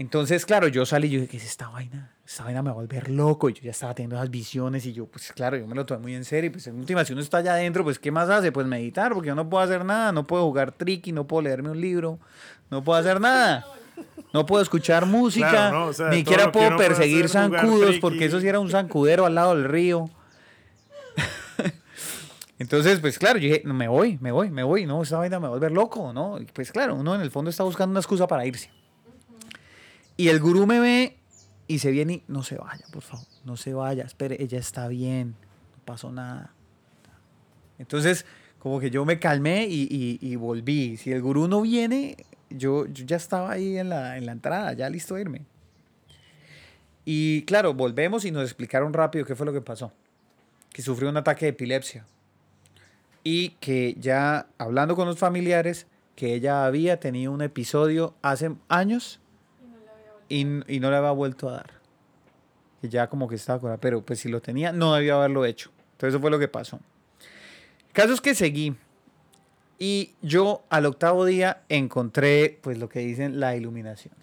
[0.00, 2.10] Entonces, claro, yo salí y yo dije, ¿qué es esta vaina?
[2.26, 3.50] Esta vaina me va a volver loco.
[3.50, 6.00] Y yo ya estaba teniendo esas visiones y yo, pues claro, yo me lo tomé
[6.00, 6.48] muy en serio.
[6.48, 8.50] Y pues en última, si uno está allá adentro, pues ¿qué más hace?
[8.50, 10.10] Pues meditar, porque yo no puedo hacer nada.
[10.10, 12.18] No puedo jugar tricky, no puedo leerme un libro,
[12.70, 13.66] no puedo hacer nada.
[14.32, 15.86] No puedo escuchar música, Claro, ¿no?
[15.88, 19.54] O sea, ni siquiera puedo perseguir zancudos, porque eso sí era un zancudero al lado
[19.54, 20.08] del río.
[22.58, 25.38] Entonces, pues claro, yo dije, no, me voy, me voy, me voy, no, esta vaina
[25.38, 26.40] me va a volver loco, ¿no?
[26.40, 28.70] Y pues claro, uno en el fondo está buscando una excusa para irse.
[30.20, 31.16] Y el gurú me ve
[31.66, 34.86] y se viene y no se vaya, por favor, no se vaya, espere, ella está
[34.86, 36.52] bien, no pasó nada.
[37.78, 38.26] Entonces,
[38.58, 40.98] como que yo me calmé y, y- y volví.
[40.98, 42.18] Si el gurú no viene,
[42.50, 45.46] yo, yo ya estaba ahí en la, en la entrada, ya listo a irme.
[47.06, 49.90] Y claro, volvemos y nos explicaron rápido qué fue lo que pasó.
[50.70, 52.04] Que sufrió un ataque de epilepsia.
[53.24, 59.18] Y que ya hablando con los familiares, que ella había tenido un episodio hace años
[60.30, 60.40] y,
[60.74, 61.70] y no le había vuelto a dar.
[62.80, 65.70] Que ya como que estaba curada, pero pues si lo tenía, no debía haberlo hecho.
[65.92, 66.80] Entonces eso fue lo que pasó.
[67.88, 68.74] El caso es que seguí.
[69.78, 74.14] Y yo al octavo día encontré, pues lo que dicen, la iluminación.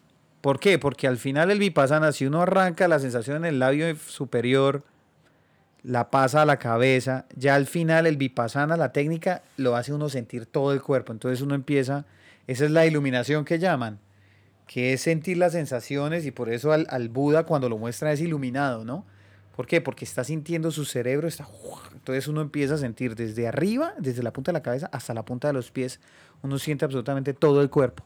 [0.42, 0.80] ¿Por qué?
[0.80, 4.84] Porque al final el vipassana, si uno arranca la sensación en el labio superior,
[5.84, 10.10] la pasa a la cabeza, ya al final el vipassana, la técnica, lo hace uno
[10.10, 11.12] sentir todo el cuerpo.
[11.12, 12.06] Entonces uno empieza,
[12.46, 14.00] esa es la iluminación que llaman,
[14.68, 18.22] que es sentir las sensaciones y por eso al, al Buda cuando lo muestra es
[18.22, 19.06] iluminado, ¿no?
[19.56, 19.82] ¿Por qué?
[19.82, 21.48] Porque está sintiendo su cerebro, está...
[21.94, 25.26] Entonces uno empieza a sentir desde arriba, desde la punta de la cabeza hasta la
[25.26, 26.00] punta de los pies,
[26.44, 28.04] uno siente absolutamente todo el cuerpo.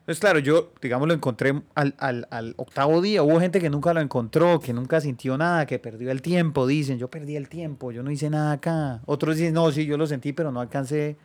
[0.00, 3.22] Entonces, claro, yo, digamos, lo encontré al, al- al octavo día.
[3.22, 6.66] Hubo gente que nunca lo encontró, que nunca sintió nada, que perdió el tiempo.
[6.66, 9.02] Dicen, yo perdí el tiempo, yo no hice nada acá.
[9.04, 11.16] Otros dicen, no, sí, yo lo sentí, pero no alcancé.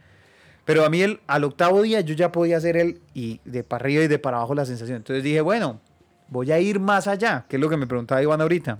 [0.65, 3.84] Pero a mí el, al octavo día yo ya podía hacer el, y de para
[3.84, 4.97] arriba y de para abajo la sensación.
[4.97, 5.80] Entonces dije, bueno,
[6.28, 8.80] voy a ir más allá, que es lo que me preguntaba Iván ahorita.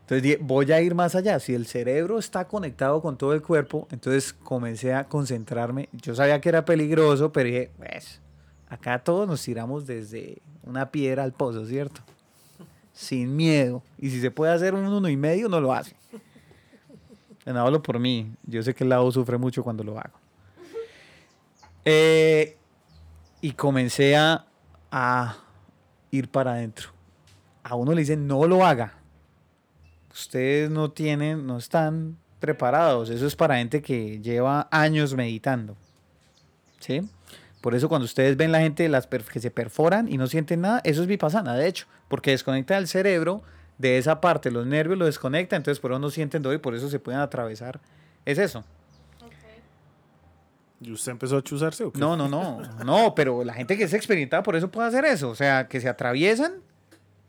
[0.00, 1.38] Entonces dije, voy a ir más allá.
[1.38, 5.88] Si el cerebro está conectado con todo el cuerpo, entonces comencé a concentrarme.
[5.92, 8.20] Yo sabía que era peligroso, pero dije, pues,
[8.68, 12.02] acá todos nos tiramos desde una piedra al pozo, ¿cierto?
[12.92, 13.82] Sin miedo.
[13.96, 15.96] Y si se puede hacer un uno y medio, no lo hace.
[17.44, 18.34] Bueno, hablo por mí.
[18.46, 20.23] Yo sé que el lado sufre mucho cuando lo hago.
[21.84, 22.56] Eh,
[23.40, 24.46] y comencé a,
[26.10, 26.90] ir para adentro.
[27.62, 28.94] A uno le dicen, no lo haga.
[30.12, 33.10] Ustedes no tienen, no están preparados.
[33.10, 35.76] Eso es para gente que lleva años meditando.
[36.78, 37.02] ¿Sí?
[37.60, 40.80] Por eso cuando ustedes ven la gente las que se perforan y no sienten nada,
[40.84, 43.42] eso es vipassana, de hecho, porque desconecta el cerebro
[43.78, 46.74] de esa parte, los nervios lo desconecta, entonces por eso no sienten dolor y por
[46.74, 47.80] eso se pueden atravesar.
[48.26, 48.64] Es eso.
[50.84, 51.98] ¿Y usted empezó a chuzarse o qué?
[51.98, 55.30] No, no, no, no, pero la gente que es experimentada por eso puede hacer eso,
[55.30, 56.54] o sea, que se atraviesan.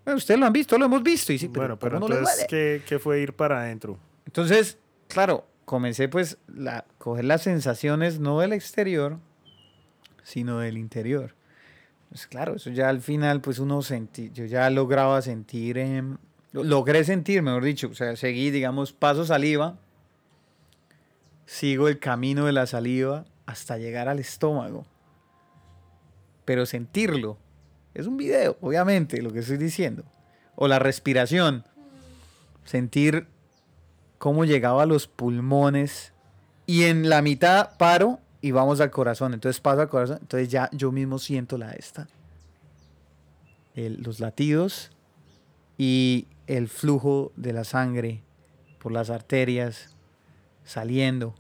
[0.04, 2.16] Bueno, ustedes lo han visto, lo hemos visto y sí, pero, bueno, pero ¿cómo no
[2.16, 2.46] duele?
[2.48, 3.98] ¿qué, qué fue ir para adentro?
[4.26, 6.38] Entonces, claro, comencé pues
[6.68, 9.18] a coger las sensaciones no del exterior,
[10.24, 11.34] sino del interior.
[12.10, 15.78] Pues claro, eso ya al final pues uno sentí, yo ya lograba sentir,
[16.52, 19.78] lo- logré sentir, mejor dicho, o sea, seguí, digamos, paso saliva,
[21.46, 24.86] sigo el camino de la saliva hasta llegar al estómago.
[26.46, 27.38] Pero sentirlo,
[27.94, 30.04] es un video, obviamente, lo que estoy diciendo.
[30.56, 31.66] O la respiración,
[32.64, 33.28] sentir
[34.18, 36.14] cómo llegaba a los pulmones
[36.66, 39.34] y en la mitad paro y vamos al corazón.
[39.34, 42.08] Entonces paso al corazón, entonces ya yo mismo siento la esta.
[43.76, 44.92] Los latidos
[45.78, 48.24] y el flujo de la sangre
[48.80, 49.96] por las arterias
[50.64, 51.36] saliendo.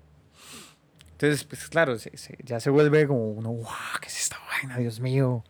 [1.16, 3.66] Entonces, pues claro, se- se- ya se vuelve como uno, wow,
[4.02, 5.44] ¿qué es esta vaina, Dios mío?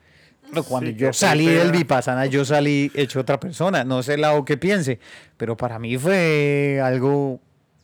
[0.47, 3.83] Pero cuando Sí, yo salí del Vipassana, yo salí hecho otra persona.
[3.83, 4.99] No sé el lado que piense,
[5.37, 7.39] pero para mí fue algo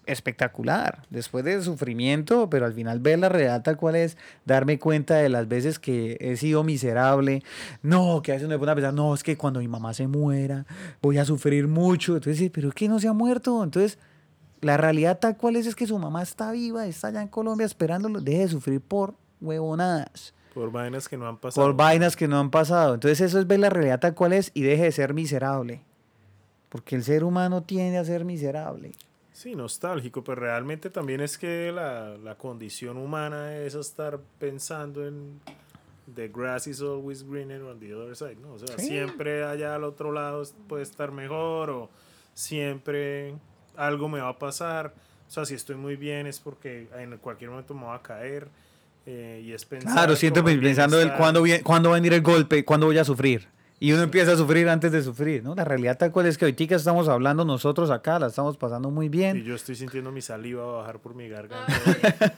[0.06, 1.02] espectacular.
[1.10, 4.16] Después de sufrimiento, pero al final ver la realidad tal cual es,
[4.46, 7.44] darme cuenta de las veces que he sido miserable.
[7.82, 10.08] No, que a veces me pone a pensar, no, es que cuando mi mamá se
[10.08, 10.66] muera,
[11.02, 12.16] voy a sufrir mucho.
[12.16, 13.64] Entonces, pero es que no se ha muerto.
[13.64, 13.98] Entonces,
[14.62, 17.66] la realidad tal cual es, es que su mamá está viva, está allá en Colombia
[17.66, 18.22] esperándolo.
[18.22, 21.66] Deje de sufrir por huevonadas Por vainas que no han pasado.
[21.68, 22.94] por vainas que no han pasado.
[22.94, 25.82] Entonces eso es ver la realidad tal cual es y deje de ser miserable.
[26.70, 28.92] Porque el ser humano tiende a ser miserable.
[29.34, 35.40] Sí, nostálgico, pero realmente también es que la, la condición humana es estar pensando en
[36.14, 38.54] the grass is always greener on the other side, ¿no?
[38.54, 38.88] O sea, Sí.
[38.88, 41.90] siempre allá al otro lado puede estar mejor o
[42.36, 43.34] siempre
[43.78, 44.94] algo me va a pasar.
[45.28, 48.48] O sea, si estoy muy bien es porque en cualquier momento me va a caer
[49.06, 52.22] eh, y es pensar Claro, como en pensando el cuándo, cuándo va a venir el
[52.22, 53.48] golpe, cuándo voy a sufrir.
[53.80, 55.56] Y uno empieza a sufrir antes de sufrir, ¿no?
[55.56, 59.08] La realidad tal cual es que ahorita estamos hablando nosotros acá, la estamos pasando muy
[59.08, 59.44] Y bien.
[59.44, 61.74] yo estoy sintiendo mi saliva bajar por mi garganta.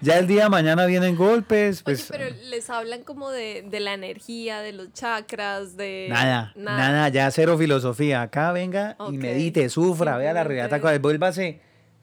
[0.00, 2.10] Ya el día de mañana vienen golpes, pues...
[2.10, 6.08] Oye, pero les hablan como de, de la energía, de los chakras, de...
[6.10, 8.22] Nada, nada, ya cero filosofía.
[8.22, 11.60] Acá venga y medite, sufra, vea la realidad es, vuélvase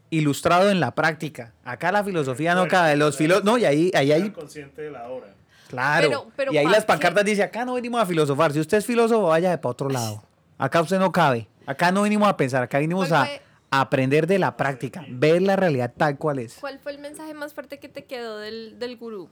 [0.10, 1.54] ilustrado en la práctica.
[1.63, 3.43] Acá la filosofía no cabe, los filos...
[3.43, 5.27] No, y ahí, ahí hay Estar consciente de la hora.
[5.67, 6.08] Claro.
[6.08, 8.51] Pero- pero y ahí ¿pa' las pancartas dicen, acá no venimos a filosofar.
[8.51, 10.23] Si usted es filósofo, vaya para otro lado.
[10.58, 11.47] Acá usted no cabe.
[11.65, 13.41] Acá no venimos a pensar, acá venimos ¿Cuál a, fue?
[13.71, 16.57] Aprender de la práctica, ver la realidad tal cual es.
[16.60, 19.29] ¿Cuál fue el mensaje más fuerte que te quedó del, del gurú?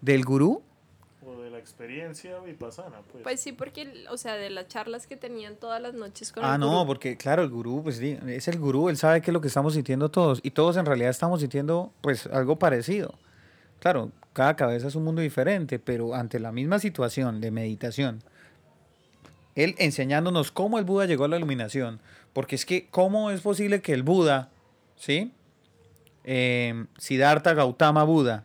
[0.00, 0.62] Del gurú,
[1.26, 3.22] O de la experiencia vipassana, pues.
[3.22, 6.54] Pues sí, porque, o sea, de las charlas que tenían todas las noches con ah,
[6.54, 6.86] el no, gurú.
[6.86, 9.48] porque claro, el gurú, pues sí, es el gurú, él sabe qué es lo que
[9.48, 10.40] estamos sintiendo todos.
[10.42, 13.18] Y todos en realidad estamos sintiendo, pues, algo parecido.
[13.80, 18.22] Claro, cada cabeza es un mundo diferente, pero ante la misma situación de meditación,
[19.56, 22.00] él enseñándonos cómo el Buda llegó a la iluminación.
[22.32, 24.50] Porque es que, ¿cómo es posible que el Buda,
[24.96, 25.32] ¿sí?
[26.24, 28.44] Eh, Siddhartha Gautama Buda,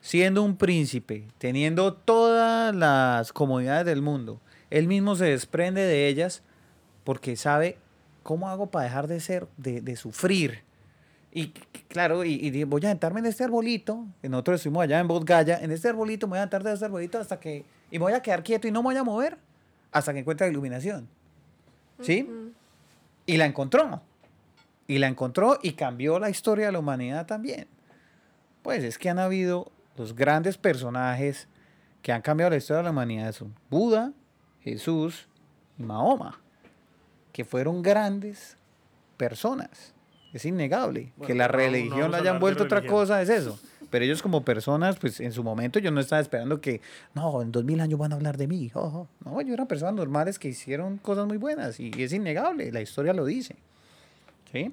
[0.00, 4.40] siendo un príncipe, teniendo todas las comodidades del mundo,
[4.70, 6.42] él mismo se desprende de ellas
[7.04, 7.78] porque sabe
[8.22, 10.62] cómo hago para dejar de ser, de, de sufrir.
[11.32, 11.48] Y
[11.88, 15.88] claro, y, voy a sentarme en este arbolito, nosotros estuvimos allá en Botgaya, en este
[15.88, 18.42] arbolito, me voy a sentar de este arbolito hasta que, y me voy a quedar
[18.42, 19.38] quieto y no me voy a mover
[19.92, 21.08] hasta que encuentre la iluminación.
[22.00, 22.28] ¿Sí?
[23.28, 24.00] Y la encontró.
[24.86, 27.68] Y la encontró y cambió la historia de la humanidad también.
[28.62, 31.46] Pues es que han habido los grandes personajes
[32.00, 33.32] que han cambiado la historia de la humanidad.
[33.32, 34.12] Son Buda,
[34.62, 35.28] Jesús
[35.78, 36.40] y Mahoma.
[37.32, 38.56] Que fueron grandes
[39.18, 39.92] personas.
[40.32, 41.12] Es innegable.
[41.16, 43.60] Bueno, que la no- no religión vamos la hayan vuelto otra cosa es eso.
[43.90, 46.80] Pero ellos como personas, pues en su momento yo no estaba esperando que,
[47.14, 48.70] no, en dos mil años van a hablar de mí.
[48.74, 49.08] oh, oh".
[49.24, 53.12] No, ellos eran personas normales que hicieron cosas muy buenas y es innegable, la historia
[53.14, 53.56] lo dice.
[54.52, 54.72] ¿Sí?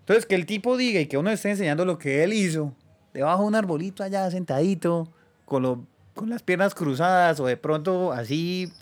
[0.00, 2.72] Entonces, que el tipo diga y que uno esté enseñando lo que él hizo,
[3.12, 5.08] debajo de un arbolito allá sentadito,
[5.44, 8.72] con, lo- con las piernas cruzadas o de pronto así,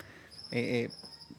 [0.51, 0.89] eh, eh,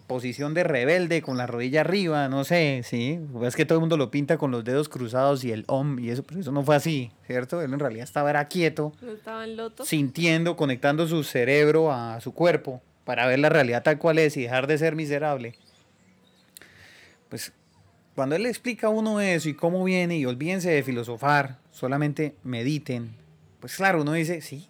[0.08, 3.20] posición de rebelde con la rodilla arriba, no sé, sí.
[3.44, 6.10] Es que todo el mundo lo pinta con los dedos cruzados y el om y
[6.10, 7.62] eso, pero eso no fue así, ¿cierto?
[7.62, 9.84] Él en realidad estaba era quieto, No estaba en loto.
[9.84, 14.42] sintiendo, conectando su cerebro a su cuerpo para ver la realidad tal cual es y
[14.42, 15.54] dejar de ser miserable.
[17.28, 17.52] Pues
[18.14, 22.34] cuando él le explica a uno eso y cómo viene y olvídense de filosofar, solamente
[22.42, 23.14] mediten.
[23.60, 24.66] Pues claro, uno dice, sí,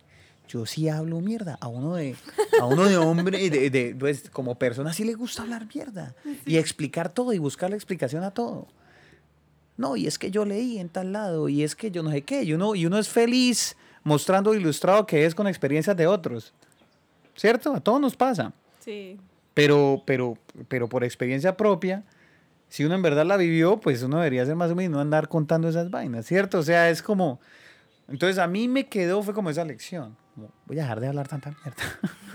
[0.49, 1.57] yo sí hablo mierda.
[1.61, 2.17] A uno de,
[2.61, 6.15] a uno de hombre, de, de- pues, como persona sí le gusta hablar mierda
[6.47, 8.67] y explicar todo y buscar la explicación a todo.
[9.77, 12.23] No, y es que yo leí en tal lado y es que yo no sé
[12.23, 12.43] qué.
[12.43, 16.53] Y uno, y uno es feliz mostrando ilustrado que es con experiencias de otros.
[17.37, 17.75] ¿Cierto?
[17.75, 18.53] A todos nos pasa.
[18.85, 19.17] Sí.
[19.55, 20.37] Pero, pero,
[20.69, 22.03] pero por experiencia propia,
[22.69, 25.29] si uno en verdad la vivió, pues uno debería ser más o menos no andar
[25.29, 26.59] contando esas vainas, ¿cierto?
[26.59, 27.39] O sea, es como...
[28.09, 30.17] Entonces a mí me quedó, fue como esa lección.
[30.38, 31.83] Como, voy a dejar de hablar tanta mierda.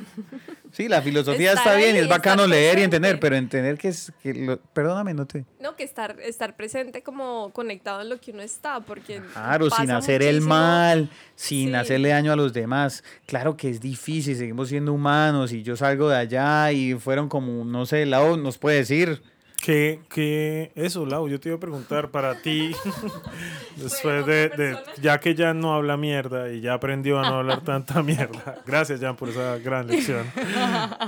[0.72, 3.78] sí, la filosofía Estar está bien y ahí, es bacano leer y entender, pero entender
[3.78, 4.12] que es...
[4.22, 5.46] Que lo- perdóname, no te...
[5.60, 9.92] No, que estar, estar presente como conectado en lo que uno está, porque Claro, sin
[9.92, 11.76] hacer el mal, sin Sí.
[11.76, 13.04] hacerle daño a los demás.
[13.26, 17.64] Claro que es difícil, seguimos siendo humanos y yo salgo de allá y fueron como,
[17.66, 19.22] no sé, Lau nos puede decir,
[19.64, 22.76] ¿Qué, qué, eso, Lau, yo te iba a preguntar para ti,
[23.78, 27.62] después de, de- ya que Jan no habla mierda y ya aprendió a no hablar
[27.66, 30.26] tanta mierda, gracias Jan por esa gran lección,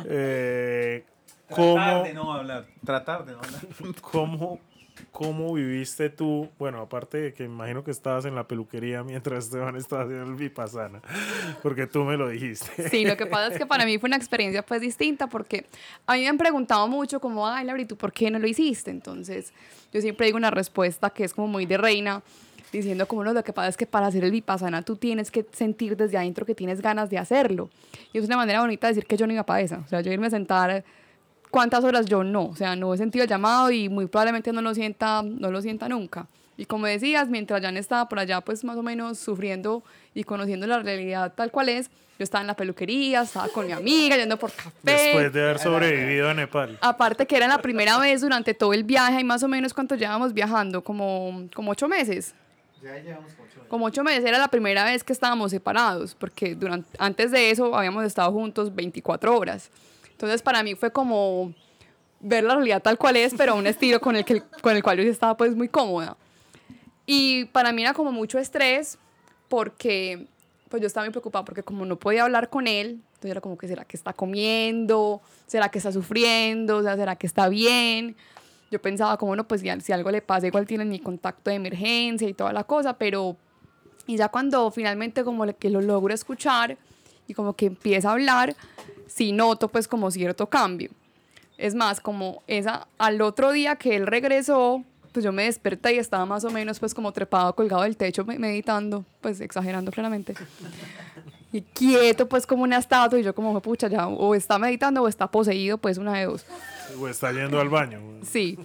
[0.08, 1.04] Eh,
[1.50, 3.62] ¿cómo, no hablar, tratar de no hablar.
[4.00, 4.60] cómo,
[5.16, 6.50] ¿cómo viviste tú?
[6.60, 10.36] Bueno, aparte de que imagino que estabas en la peluquería mientras Esteban estaba haciendo el
[10.36, 11.02] Vipassana,
[11.64, 12.90] porque tú me lo dijiste.
[12.90, 15.68] Sí, lo que pasa es que para mí fue una experiencia pues distinta porque
[16.06, 18.46] a mí me han preguntado mucho como, ay, Laura, ¿y tú por qué no lo
[18.46, 18.92] hiciste?
[18.92, 19.54] Entonces,
[19.94, 22.22] yo siempre digo una respuesta que es como muy de reina,
[22.74, 25.46] diciendo como, no, lo que pasa es que para hacer el vipassana tú tienes que
[25.54, 27.70] sentir desde adentro que tienes ganas de hacerlo.
[28.12, 29.78] Y es una manera bonita de decir que yo no iba para esa.
[29.78, 30.84] O sea, yo irme a sentar
[31.56, 34.62] cuántas horas yo no, o sea, no he sentido el llamado y muy probablemente no
[34.62, 36.28] lo sienta, no lo sienta nunca.
[36.58, 39.82] Y como decías, mientras Jan estaba por allá, pues más o menos sufriendo
[40.14, 41.88] y conociendo la realidad tal cual es,
[42.20, 44.70] yo estaba en la peluquería, estaba con mi amiga, yendo por café.
[44.84, 46.78] Después de haber sobrevivido a Nepal.
[46.82, 49.96] Aparte que era la primera vez durante todo el viaje, y más o menos cuánto
[49.96, 52.36] llevábamos viajando, como, como ocho meses.
[53.70, 57.74] Como ocho meses era la primera vez que estábamos separados, porque durante, antes de eso
[57.78, 59.72] habíamos estado juntos 24 horas.
[60.16, 61.54] Entonces para mí fue como
[62.22, 64.98] ver la realidad tal cual es, pero un estilo con el, que, con el cual
[64.98, 66.16] yo estaba pues muy cómoda.
[67.06, 68.98] Y para mí era como mucho estrés,
[69.50, 70.26] porque
[70.70, 73.58] pues yo estaba muy preocupada, porque como no podía hablar con él, entonces era como
[73.58, 78.16] que será que está comiendo, será que está sufriendo, o sea, será que está bien.
[78.72, 81.58] Yo pensaba como, no, pues ya, si algo le pasa, igual tienen mi contacto de
[81.58, 83.38] emergencia y toda la cosa, pero...
[84.08, 86.78] Y ya cuando finalmente como que lo logro escuchar
[87.28, 88.56] y como que empieza a hablar,
[89.08, 90.90] sí noto pues como cierto cambio.
[91.58, 96.00] Es más, como esa, al otro día que él regresó, pues yo me desperté y
[96.00, 100.34] estaba más o menos pues como trepado, colgado del techo, me- meditando, pues exagerando claramente.
[101.54, 105.08] Y quieto pues como una estatua y yo como, pucha, ya o está meditando o
[105.08, 106.46] está poseído, pues una de dos.
[107.00, 108.02] O está yendo al baño.
[108.24, 108.60] Sí.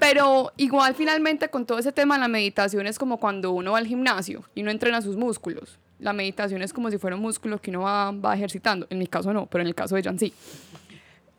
[0.00, 3.86] Pero igual finalmente con todo ese tema la meditación es como cuando uno va al
[3.86, 5.78] gimnasio y uno entrena sus músculos.
[6.04, 8.86] La meditación es como si fuera un músculo que uno va, va ejercitando.
[8.90, 10.34] En mi caso no, pero en el caso de Jan sí.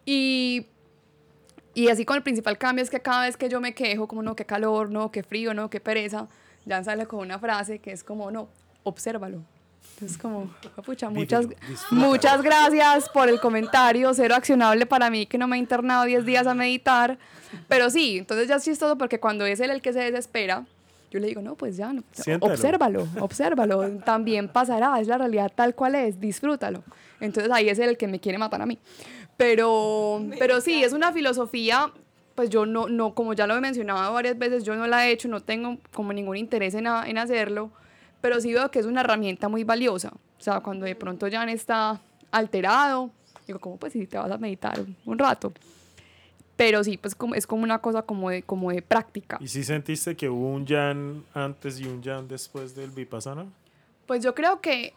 [0.05, 0.65] Y,
[1.75, 4.23] y así con el principal cambio es que cada vez que yo me quejo, como
[4.23, 6.27] no, qué calor, no, qué frío, no, qué pereza,
[6.67, 8.49] Jan sale con una frase que es como, no,
[8.81, 9.43] obsérvalo.
[9.93, 10.51] Entonces como,
[10.83, 11.45] pucha, muchas,
[11.91, 16.25] muchas gracias por el comentario, cero accionable para mí que no me he internado 10
[16.25, 17.19] días a meditar,
[17.67, 20.65] pero sí, entonces ya es chistoso porque cuando es él el que se desespera,
[21.11, 22.53] yo le digo, no, pues ya, no, Siéntalo.
[22.53, 26.83] obsérvalo, obsérvalo, también pasará, es la realidad tal cual es, disfrútalo.
[27.19, 28.77] Entonces ahí es el que me quiere matar a mí.
[29.37, 31.91] Pero, pero sí, es una filosofía,
[32.35, 35.11] pues yo no, no, como ya lo he mencionado varias veces, yo no la he
[35.11, 37.71] hecho, no tengo como ningún interés en, a- en hacerlo,
[38.21, 40.09] pero sí veo que es una herramienta muy valiosa.
[40.37, 41.99] O sea, cuando de pronto Jan está
[42.31, 43.11] alterado,
[43.47, 45.53] digo, como pues si te vas a meditar un, un rato.
[46.55, 49.37] Pero sí, pues como, es como una cosa como de, como de práctica.
[49.41, 53.45] ¿Y si sentiste que hubo un Jan antes y un Jan después del Vipassana?
[54.05, 54.93] Pues yo creo que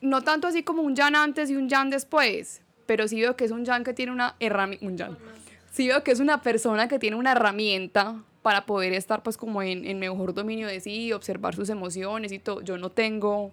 [0.00, 3.44] no tanto así como un Jan antes y un Jan después, pero sí veo que
[3.44, 5.18] es un Jan que tiene una herramienta, un Jan.
[5.72, 9.62] Sí veo que es una persona que tiene una herramienta para poder estar pues como
[9.62, 12.60] en, en mejor dominio de sí, observar sus emociones y todo.
[12.60, 13.52] Yo no tengo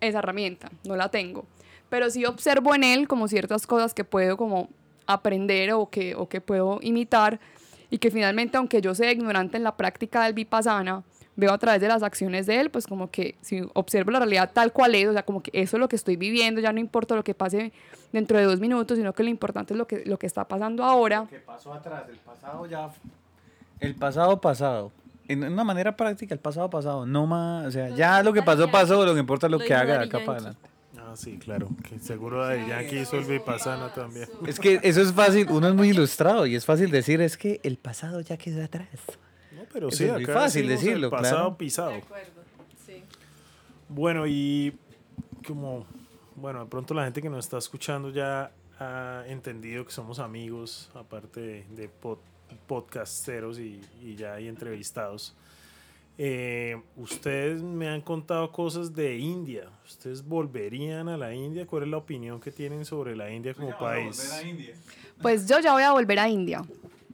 [0.00, 1.44] esa herramienta, no la tengo.
[1.88, 4.70] Pero sí observo en él como ciertas cosas que puedo como
[5.12, 7.40] aprender o que, o que puedo imitar
[7.90, 11.02] y que finalmente, aunque yo sea ignorante en la práctica del vipassana,
[11.36, 14.50] veo a través de las acciones de él, pues como que si observo la realidad
[14.52, 16.80] tal cual es, o sea, como que eso es lo que estoy viviendo, ya no
[16.80, 17.72] importa lo que pase
[18.12, 20.84] dentro de dos minutos, sino que lo importante es lo que, lo que está pasando
[20.84, 21.20] ahora.
[21.20, 22.90] Lo que pasó atrás, el pasado ya...
[23.80, 24.92] El pasado pasado.
[25.26, 27.06] En una manera práctica, el pasado pasado.
[27.06, 29.58] No más, o sea, Lo ya lo que pasó pasó, lo que importa es lo
[29.58, 30.69] Lo que haga de acá para adelante.
[31.10, 31.68] Ah, sí, claro.
[31.88, 34.28] Que seguro de Yankee hizo el Vipassana también.
[34.46, 37.60] Es que eso es fácil, uno es muy ilustrado y es fácil decir, es que
[37.64, 38.88] el pasado ya quedó atrás.
[39.56, 41.56] No, pero Eso sí, es muy acá fácil decirlo, el pasado claro.
[41.58, 41.90] pisado.
[41.90, 42.42] De acuerdo,
[42.86, 43.02] sí.
[43.88, 44.72] Bueno, y
[45.46, 45.84] como,
[46.36, 50.90] bueno, de pronto la gente que nos está escuchando ya ha entendido que somos amigos,
[50.94, 52.18] aparte de, de pod-
[52.68, 55.34] podcasteros y, y ya hay entrevistados.
[56.22, 59.70] Eh, ustedes me han contado cosas de India.
[59.86, 61.66] ¿Ustedes volverían a la India?
[61.66, 64.44] ¿Cuál es la opinión que tienen sobre la India como país?
[65.22, 66.62] Pues yo ya voy a volver a India,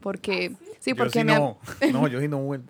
[0.00, 0.50] porque,
[0.80, 1.59] sí, Yo porque sí mi am- no,
[1.92, 2.66] no, yo sí no vuelvo,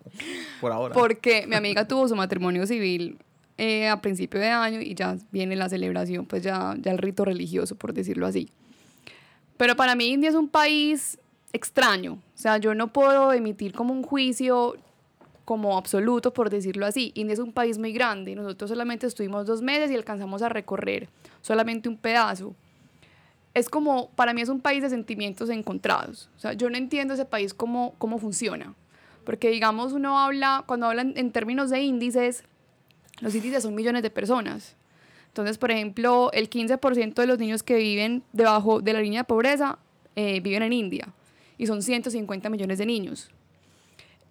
[0.61, 0.93] por ahora.
[0.93, 3.17] porque mi amiga tuvo su matrimonio civil
[3.57, 7.25] eh, a principio de año y ya viene la celebración, pues ya, ya el rito
[7.25, 8.51] religioso, por decirlo así.
[9.57, 11.19] Pero para mí India es un país
[11.55, 14.77] extraño, o sea, yo no puedo emitir como un juicio
[15.47, 17.13] como absoluto, por decirlo así.
[17.15, 21.09] India es un país muy grande, nosotros solamente estuvimos dos meses y alcanzamos a recorrer
[21.41, 22.55] solamente un pedazo.
[23.55, 26.29] Es como, para mí es un país de sentimientos encontrados.
[26.37, 28.75] O sea, yo no entiendo ese país cómo, cómo funciona.
[29.25, 32.43] Porque, digamos, uno habla, cuando hablan en términos de índices,
[33.21, 34.77] los índices son millones de personas.
[35.29, 39.25] Entonces, por ejemplo, el 15% de los niños que viven debajo de la línea de
[39.25, 39.79] pobreza
[40.17, 41.09] eh, viven en India.
[41.57, 43.31] Y son 150 millones de niños.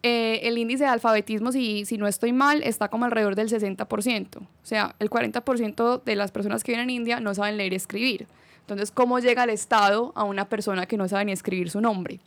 [0.08, 4.38] Eh, el índice de alfabetismo, si, si no estoy mal, está como alrededor del 60%.
[4.38, 7.78] O sea, el 40% de las personas que viven en India no saben leer y
[7.78, 8.28] escribir.
[8.60, 12.20] Entonces, ¿cómo llega el Estado a una persona que no sabe ni escribir su nombre?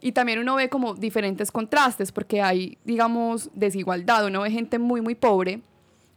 [0.00, 4.26] Y también uno ve como diferentes contrastes, porque hay, digamos, desigualdad.
[4.26, 5.62] Uno ve gente muy, muy pobre,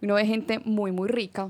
[0.04, 1.50] uno ve gente muy, muy rica.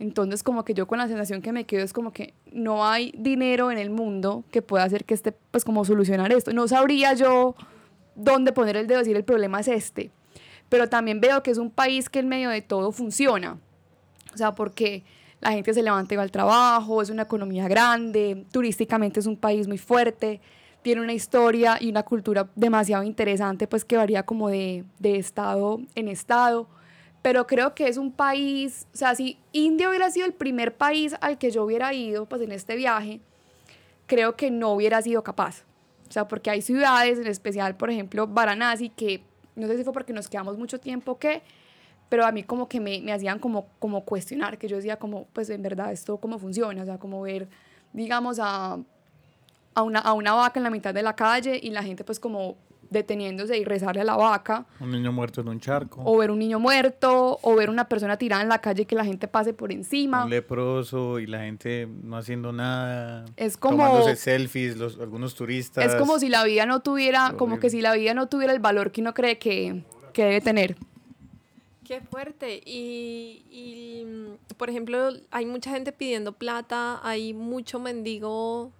[0.00, 3.14] Entonces, como que yo con la sensación que me quedo es como que no hay
[3.16, 6.52] dinero en el mundo que pueda hacer que esté, pues, como solucionar esto.
[6.52, 7.54] No sabría yo
[8.16, 10.10] dónde poner el dedo y decir el problema es este.
[10.68, 13.58] Pero también veo que es un país que en medio de todo funciona.
[14.34, 15.04] O sea, porque
[15.40, 19.36] la gente se levanta y va al trabajo, es una economía grande, turísticamente es un
[19.36, 20.40] país muy fuerte,
[20.82, 25.80] tiene una historia y una cultura demasiado interesante, pues que varía como de, de estado
[25.94, 26.68] en estado.
[27.22, 31.14] Pero creo que es un país, o sea, si India hubiera sido el primer país
[31.20, 33.20] al que yo hubiera ido, pues en este viaje,
[34.06, 35.64] creo que no hubiera sido capaz.
[36.08, 39.22] O sea, porque hay ciudades, en especial, por ejemplo, Varanasi, que
[39.54, 41.42] no sé si fue porque nos quedamos mucho tiempo o qué,
[42.08, 45.26] pero a mí como que me, me hacían como, como cuestionar, que yo decía como,
[45.32, 47.48] pues en verdad esto cómo funciona, o sea, como ver,
[47.92, 48.78] digamos, a,
[49.74, 52.20] a, una, a una vaca en la mitad de la calle y la gente pues
[52.20, 52.56] como
[52.90, 56.02] deteniéndose y rezarle a la vaca, Un niño muerto en un charco.
[56.04, 58.94] o ver un niño muerto, o ver una persona tirada en la calle y que
[58.96, 60.24] la gente pase por encima.
[60.24, 63.24] Un leproso y la gente no haciendo nada.
[63.36, 65.84] Es como- Tomándose selfies, los, algunos turistas.
[65.84, 67.60] Es como si la vida no tuviera, como Horrible.
[67.60, 69.82] que si la vida no tuviera el valor que uno cree que,
[70.12, 70.76] que debe tener.
[71.84, 72.60] Qué fuerte.
[72.66, 78.72] Y, y, mm, por ejemplo, hay mucha gente pidiendo plata, hay mucho mendigo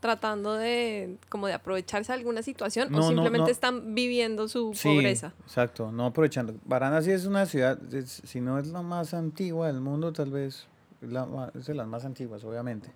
[0.00, 3.46] tratando de como de aprovecharse de alguna situación No, o simplemente no.
[3.48, 5.32] están viviendo su Sí, pobreza.
[5.44, 6.54] exacto, no aprovechando.
[6.64, 10.66] Varanasi es una ciudad, es- si no es la más antigua del mundo, tal vez
[11.02, 12.90] es, la ma- es de las más antiguas, obviamente.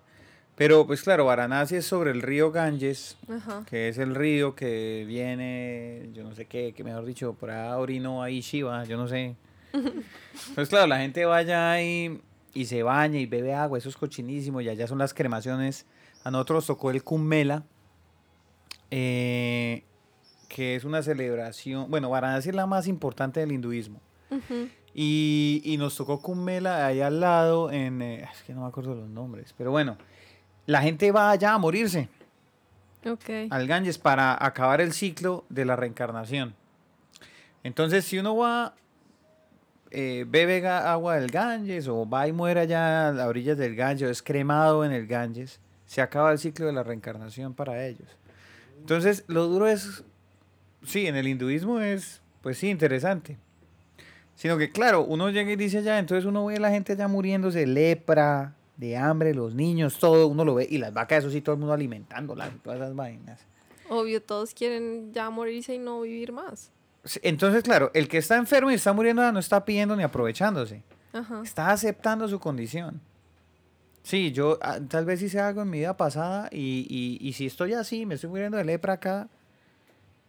[0.55, 3.65] Pero pues claro, Varanasi es sobre el río Ganges, Ajá.
[3.67, 7.71] que es el río que viene, yo no sé qué, que mejor dicho, por ahí
[7.73, 9.35] orino ahí Shiva, yo no sé.
[10.55, 12.21] Pues claro, la gente vaya ahí
[12.53, 15.85] y se baña y bebe agua, eso es cochinísimo, y allá son las cremaciones.
[16.23, 17.63] A nosotros tocó el Kumbela,
[18.91, 19.83] eh,
[20.47, 23.99] que es una celebración, bueno, Varanasi es la más importante del hinduismo.
[24.95, 28.95] Y, y nos tocó Kumbela ahí al lado, en, eh, es que no me acuerdo
[28.95, 29.97] los nombres, pero bueno,
[30.65, 32.09] la gente va allá a morirse
[33.49, 36.55] al Ganges para acabar el ciclo de la reencarnación.
[37.63, 38.75] Entonces, si uno va,
[39.91, 44.07] eh, bebe agua del Ganges o va y muere allá a las orillas del Ganges
[44.07, 45.59] o es cremado en el Ganges,
[45.93, 48.07] se acaba el ciclo de la reencarnación para ellos.
[48.79, 50.03] Entonces, lo duro es,
[50.83, 53.37] sí, en el hinduismo es, pues sí, interesante.
[54.35, 57.07] Sino que, claro, uno llega y dice allá, entonces uno ve a la gente allá
[57.07, 61.29] muriéndose de lepra, de hambre, los niños, todo, uno lo ve, y las vacas, eso
[61.29, 63.39] sí, todo el mundo alimentándolas, y todas esas vainas.
[63.87, 66.71] Obvio, todos quieren ya morirse y no vivir más.
[67.21, 70.81] Entonces, claro, el que está enfermo y está muriendo no está pidiendo ni aprovechándose,
[71.13, 71.41] Ajá.
[71.43, 72.99] está aceptando su condición.
[74.03, 77.45] Sí, yo ah, tal vez hice algo en mi vida pasada y, y, y si
[77.45, 79.29] estoy así, me estoy muriendo de lepra acá,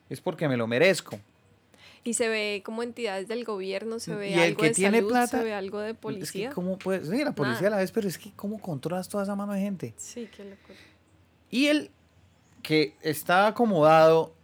[0.08, 1.18] es porque me lo merezco.
[2.04, 4.98] Y se ve como entidades del gobierno, se ve Y el algo que de tiene
[4.98, 6.50] salud, plata, se ve algo de Es que policía.
[6.50, 7.66] cómo puedes, sí, la policía Nada.
[7.68, 9.94] a la vez, pero es que cómo controlas toda esa mano de gente.
[9.96, 10.78] Sí, qué locura.
[11.50, 11.90] Y él,
[12.62, 14.34] que está acomodado,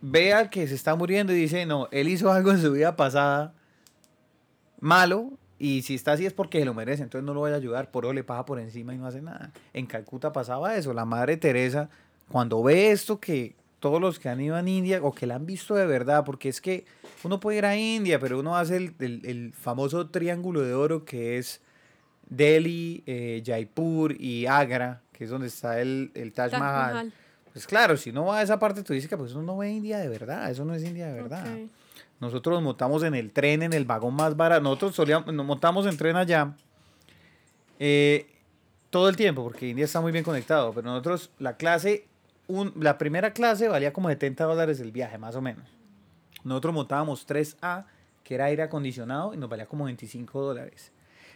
[0.00, 2.96] ve al que se está muriendo y dice, no, él hizo algo en su vida
[2.96, 3.52] pasada
[4.80, 5.30] malo
[5.60, 7.90] y si está así es porque se lo merece, entonces no lo voy a ayudar,
[7.92, 9.52] por eso le paga por encima y no hace nada.
[9.72, 11.88] En Calcuta pasaba eso, la madre Teresa,
[12.28, 15.46] cuando ve esto que todos los que han ido a India o que la han
[15.46, 16.84] visto de verdad, porque es que
[17.24, 21.04] uno puede ir a India, pero uno hace el, el- el famoso triángulo de oro
[21.04, 21.60] que es
[22.28, 26.92] Delhi, eh, Jaipur y Agra, que es donde está el, el Taj, Taj Mahal.
[26.94, 27.12] Mahal.
[27.52, 30.08] Pues claro, si uno va a esa parte turística, pues uno no ve India de
[30.08, 31.44] verdad, eso no es India de verdad.
[32.20, 34.62] Nosotros nos montamos en el tren, en el vagón más barato.
[34.62, 36.54] Nosotros solíamos, nos montamos en tren allá
[37.78, 38.26] eh,
[38.90, 40.72] todo el tiempo, porque India está muy bien conectado.
[40.72, 42.06] Pero nosotros, la clase,
[42.48, 45.64] un- la primera clase valía como 70 dólares el viaje, más o menos.
[46.44, 47.84] Nosotros montábamos 3A,
[48.24, 50.92] que era aire acondicionado, y nos valía como 25 dólares.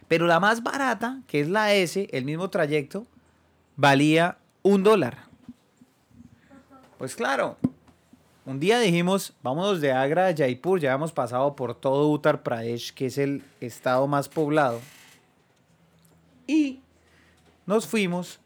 [0.08, 3.06] Pero la más barata, que es la S, el mismo trayecto,
[3.76, 5.18] valía un dólar.
[6.98, 7.56] Pues claro,
[8.46, 12.92] un día dijimos, vámonos de Agra a Jaipur, ya hemos pasado por todo Uttar Pradesh,
[12.92, 14.80] que es el estado más poblado.
[16.46, 16.80] Y
[17.64, 18.40] nos fuimos,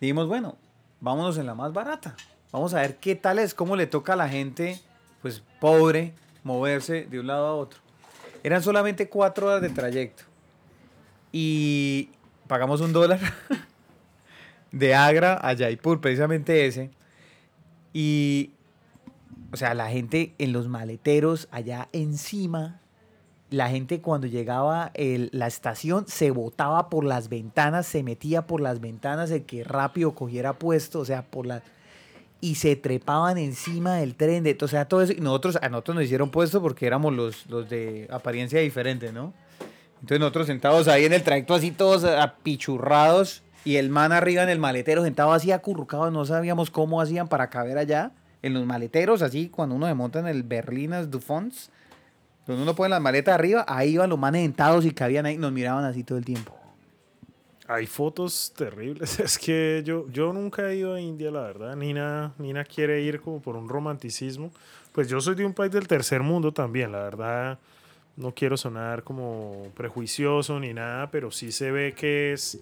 [0.00, 0.56] dijimos, bueno,
[1.00, 2.16] vámonos en la más barata.
[2.50, 4.80] Vamos a ver qué tal es, cómo le toca a la gente,
[5.22, 6.12] pues pobre,
[6.42, 7.78] moverse de un lado a otro.
[8.42, 10.24] Eran solamente cuatro horas de trayecto.
[11.30, 12.08] Y
[12.48, 13.20] pagamos un dólar
[14.72, 16.90] de Agra a Jaipur, precisamente ese.
[17.92, 18.50] Y
[19.52, 22.80] o sea, la gente en los maleteros allá encima,
[23.50, 28.60] la gente cuando llegaba el- la estación se botaba por las ventanas, se metía por
[28.60, 31.62] las ventanas, el que rápido cogiera puesto, o sea, por la
[32.42, 35.12] y se trepaban encima del tren, de, o sea, todo eso.
[35.12, 39.34] Y nosotros, a nosotros nos hicieron puesto porque éramos los, los de apariencia diferente, ¿no?
[39.96, 44.48] Entonces nosotros sentados ahí en el trayecto así todos apichurrados y el man arriba en
[44.48, 49.22] el maletero sentado así acurrucado, no sabíamos cómo hacían para caber allá en los maleteros,
[49.22, 51.70] así cuando uno se monta en el Berlinas du Fonds,
[52.46, 55.52] donde uno pone las maletas arriba, ahí iban los manes sentados y cabían ahí, nos
[55.52, 56.56] miraban así todo el tiempo.
[57.68, 59.20] Hay fotos terribles.
[59.20, 61.76] Es que yo, yo nunca he ido a India, la verdad.
[61.76, 64.50] Nina, Nina quiere ir como por un romanticismo.
[64.90, 67.58] Pues yo soy de un país del tercer mundo también, la verdad.
[68.16, 72.58] No quiero sonar como prejuicioso ni nada, pero sí se ve que es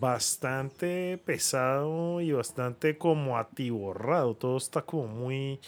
[0.00, 4.34] bastante pesado y bastante como atiborrado.
[4.34, 5.60] Todo está como muy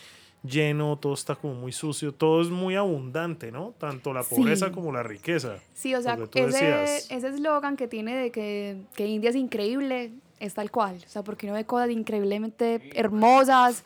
[0.43, 3.75] lleno, todo está como muy sucio, todo es muy abundante, ¿no?
[3.79, 4.35] Tanto la Sí.
[4.37, 5.59] pobreza como la riqueza.
[5.75, 10.71] Sí, o sea, ese eslogan que tiene de que, que India es increíble es tal
[10.71, 11.03] cual.
[11.05, 13.85] O sea, porque uno ve cosas increíblemente hermosas,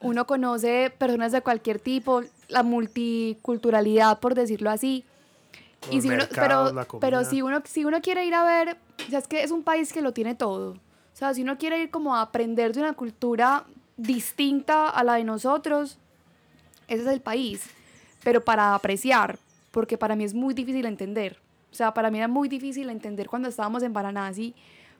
[0.00, 5.04] uno conoce personas de cualquier tipo, la multiculturalidad, por decirlo así.
[5.90, 8.76] Los si uno, pero, pero si uno, si uno quiere ir a ver,
[9.06, 10.72] o sea, es que es un país que lo tiene todo.
[10.72, 13.64] O sea, si uno quiere ir como a aprender de una cultura
[13.96, 15.98] distinta a la de nosotros,
[16.88, 17.64] ese es el país.
[18.22, 19.38] Pero para apreciar,
[19.70, 21.38] porque para mí es muy difícil entender.
[21.72, 24.54] O sea, para mí era muy difícil entender cuando estábamos en Varanasi,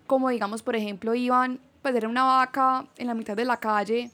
[0.07, 4.11] como digamos, por ejemplo, iban, pues era una vaca en la mitad de la calle,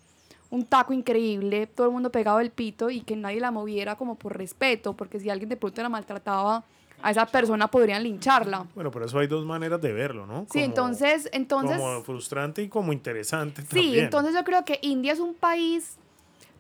[0.53, 4.17] un taco increíble, todo el mundo pegado del pito y que nadie la moviera como
[4.17, 6.63] por respeto, porque si alguien de pronto la maltrataba,
[7.01, 8.67] a esa persona podrían lincharla.
[8.75, 10.47] Bueno, por eso hay dos maneras de verlo, ¿no?
[10.53, 14.05] Sí, entonces, entonces, como frustrante y como interesante sí, también.
[14.05, 15.97] entonces yo creo que India es un país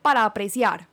[0.01, 0.89] para apreciar,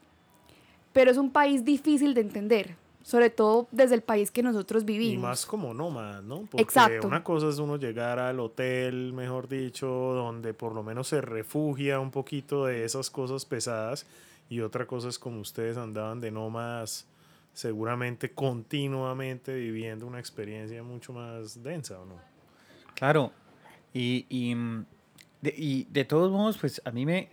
[0.91, 5.13] pero es un país difícil de entender, sobre todo desde el país que nosotros vivimos.
[5.13, 6.41] y más como nómada, ¿no?
[6.41, 7.07] Porque Exacto.
[7.07, 11.99] una cosa es uno llegar al hotel, mejor dicho, donde por lo menos se refugia
[11.99, 14.05] un poquito de esas cosas pesadas
[14.49, 17.07] y otra cosa es como ustedes andaban de nómadas
[17.53, 22.15] seguramente continuamente viviendo una experiencia mucho más densa, ¿o no?
[22.95, 23.31] Claro,
[23.93, 24.53] y, y,
[25.41, 27.29] de, y de todos modos, pues a mí me,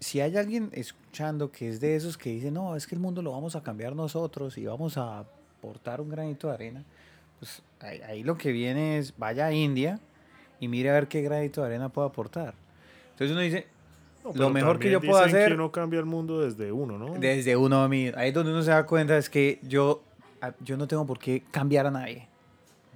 [0.00, 3.20] si hay alguien escuchando que es de esos que dice, no, es que el mundo
[3.22, 6.84] lo vamos a cambiar nosotros y vamos a aportar un granito de arena,
[7.38, 10.00] pues ahí, ahí lo que viene es, vaya a India
[10.58, 12.54] y mire a ver qué granito de arena puede aportar.
[13.12, 13.66] Entonces uno dice,
[14.24, 17.14] No, Lo mejor que yo puedo hacer- que uno cambia el mundo desde uno, ¿no?
[17.18, 20.02] desde uno mismo, ahí es donde uno se da cuenta es que yo,
[20.60, 22.26] yo no tengo por qué cambiar a nadie,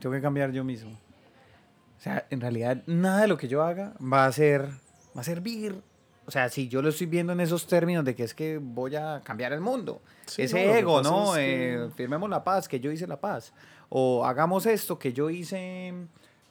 [0.00, 0.90] tengo que cambiar yo mismo.
[0.90, 4.68] O sea, en realidad nada de lo que yo haga va a ser,
[5.16, 5.80] va a servir.
[6.26, 8.96] O sea, si yo lo estoy viendo en esos términos de que es que voy
[8.96, 10.00] a cambiar el mundo.
[10.26, 11.36] Sí, Ese no, ego, ¿no?
[11.36, 13.52] es que- Eh, firmemos la paz, que yo hice la paz.
[13.90, 15.92] O hagamos esto, que yo hice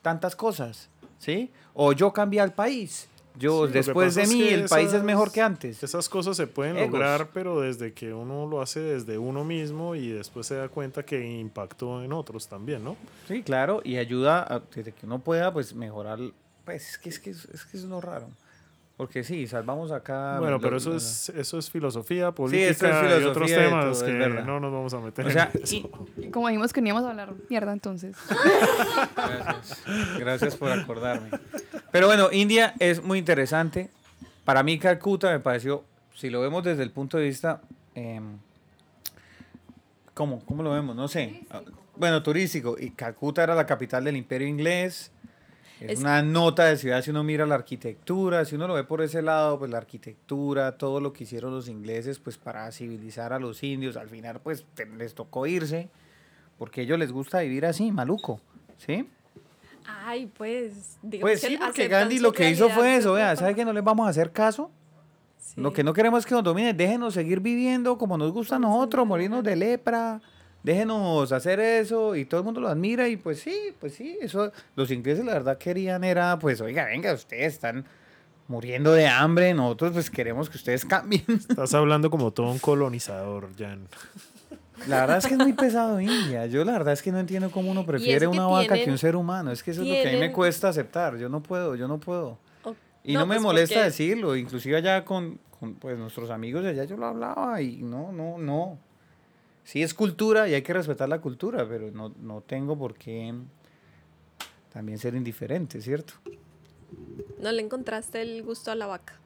[0.02, 1.52] tantas cosas, ¿sí?
[1.74, 3.08] O yo cambié al país.
[3.36, 5.82] yo, Sí, después de es mí, que el país es esas- mejor que antes.
[5.82, 6.92] Esas cosas se pueden Egos.
[6.92, 11.02] lograr, pero desde que uno lo hace desde uno mismo y después se da cuenta
[11.04, 12.96] que impactó en otros también, ¿no?
[13.28, 16.20] Sí, claro, y ayuda a, desde que uno pueda, pues, mejorar.
[16.64, 18.28] Pues es que es, que es, es que es lo raro.
[18.96, 20.38] Porque sí, salvamos acá.
[20.38, 24.06] bueno, lo- pero eso lo- es, eso es filosofía, es política y otros temas todo,
[24.06, 24.14] que
[24.46, 25.76] no nos vamos a meter O sea, en eso.
[26.18, 28.16] y- Como dijimos que no íbamos a hablar mierda entonces.
[29.16, 29.84] Gracias.
[30.20, 31.30] Gracias por acordarme.
[31.92, 33.90] Pero bueno, India es muy interesante.
[34.46, 35.84] Para mí, Calcuta me pareció,
[36.14, 37.62] si lo vemos desde el punto de vista.
[37.96, 38.38] em,
[40.14, 40.46] ¿Cómo?
[40.46, 40.96] ¿Cómo lo vemos?
[40.96, 41.42] No sé.
[41.96, 42.76] Bueno, turístico.
[42.80, 45.12] Y Calcuta era la capital del imperio inglés.
[45.80, 48.46] Es, Es- una nota de ciudad si uno mira la arquitectura.
[48.46, 51.68] Si uno lo ve por ese lado, pues la arquitectura, todo lo que hicieron los
[51.68, 53.98] ingleses pues para civilizar a los indios.
[53.98, 54.66] Al final, pues
[54.98, 55.90] les tocó irse.
[56.58, 58.40] Porque a ellos les gusta vivir así, maluco.
[58.78, 59.10] ¿Sí?
[59.86, 60.98] Ay, pues.
[61.02, 63.66] digamos Pues que sí, porque aceptan Gandhi lo que hizo fue eso, vea, ¿sabe que
[63.66, 64.72] no les vamos a hacer caso?
[65.40, 65.60] Sí.
[65.60, 68.60] Lo que no queremos es que nos dominen, déjenos seguir viviendo como nos gusta a
[68.60, 70.22] nosotros, morirnos de lepra,
[70.64, 74.52] déjenos hacer eso y todo el mundo lo admira y pues sí, pues sí, eso
[74.76, 77.86] los ingleses la verdad querían era pues oiga, venga, ustedes están
[78.48, 81.24] muriendo de hambre, nosotros pues queremos que ustedes cambien.
[81.28, 83.88] Estás hablando como todo un colonizador, Jan.
[84.88, 87.52] La verdad es que es muy pesado India, yo la verdad es que no entiendo
[87.52, 90.10] cómo uno prefiere una vaca que un ser humano, es que eso es lo que
[90.10, 92.38] a mí me cuesta aceptar, yo no puedo, yo no puedo.
[93.06, 96.70] Y no, me pues molesta porque- decirlo, inclusive allá con, con, pues, nuestros amigos de
[96.70, 98.78] allá yo lo hablaba y no, no, no.
[99.64, 103.34] Sí es cultura y hay que respetar la cultura, pero no, no tengo por qué
[104.72, 106.14] también ser indiferente, ¿cierto?
[107.40, 109.20] No le encontraste el gusto a la vaca.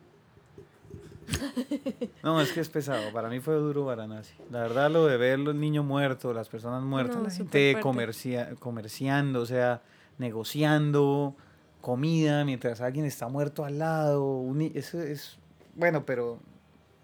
[2.24, 4.34] No, es que es pesado, para mí fue duro Varanasi.
[4.52, 8.56] La verdad lo de ver los niños muertos, las personas muertas, No, la gente comercia,
[8.60, 9.82] comerciando, o sea,
[10.18, 11.36] negociando
[11.82, 15.38] comida mientras alguien está muerto al lado, un eso es,
[15.76, 16.40] bueno, pero,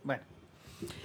[0.04, 0.24] bueno.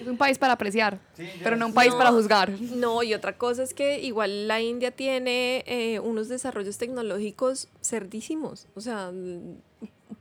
[0.01, 1.99] Es un país para apreciar, Sí, pero no un país No.
[1.99, 2.51] para juzgar.
[2.61, 8.66] No, y otra cosa es que igual la India tiene eh, unos desarrollos tecnológicos cerdísimos.
[8.74, 9.12] O sea,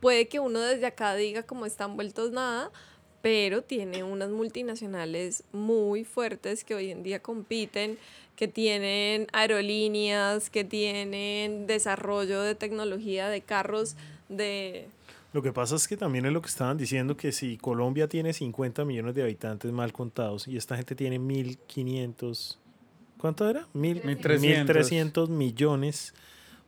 [0.00, 2.70] puede que uno desde acá diga como están vueltos nada,
[3.22, 7.98] pero tiene unas multinacionales muy fuertes que hoy en día compiten,
[8.36, 13.96] que tienen aerolíneas, que tienen desarrollo de tecnología de carros,
[14.28, 14.86] de...
[15.38, 18.32] Lo que pasa es que también es lo que estaban diciendo, que si Colombia tiene
[18.32, 22.56] 50 millones de habitantes mal contados y esta gente tiene 1.500,
[23.18, 23.68] ¿cuánto era?
[23.72, 24.66] Mil- 1.300.
[24.66, 26.12] 1.300 millones.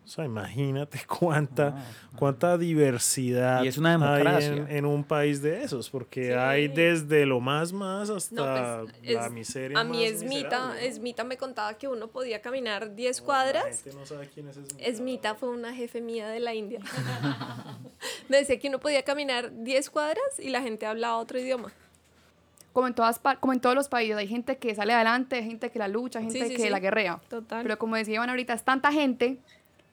[0.05, 1.70] O sea, imagínate cuánta,
[2.12, 4.48] No, cuánta diversidad Y es una hay democracia.
[4.53, 6.32] en, en un país de esos, porque Sí.
[6.32, 9.78] hay desde lo más más No, hasta pues, la es- miseria.
[9.78, 10.74] a mí Esmita, ¿no?
[10.74, 14.57] Esmita me contaba que uno podía caminar 10 La cuadras gente no sabe quién es
[14.57, 14.84] Esmita.
[14.84, 16.80] Esmita fue una jefe mía de la India.
[18.28, 21.70] Me decía que uno podía caminar 10 cuadras y la gente hablaba otro idioma.
[22.72, 25.70] Como en, todas, como en todos los países, hay gente que sale adelante, hay gente
[25.70, 26.68] que la lucha, hay gente Sí, sí, que sí.
[26.70, 27.20] la guerrea.
[27.28, 27.62] Total.
[27.64, 29.38] Pero como decía Iván ahorita, es tanta gente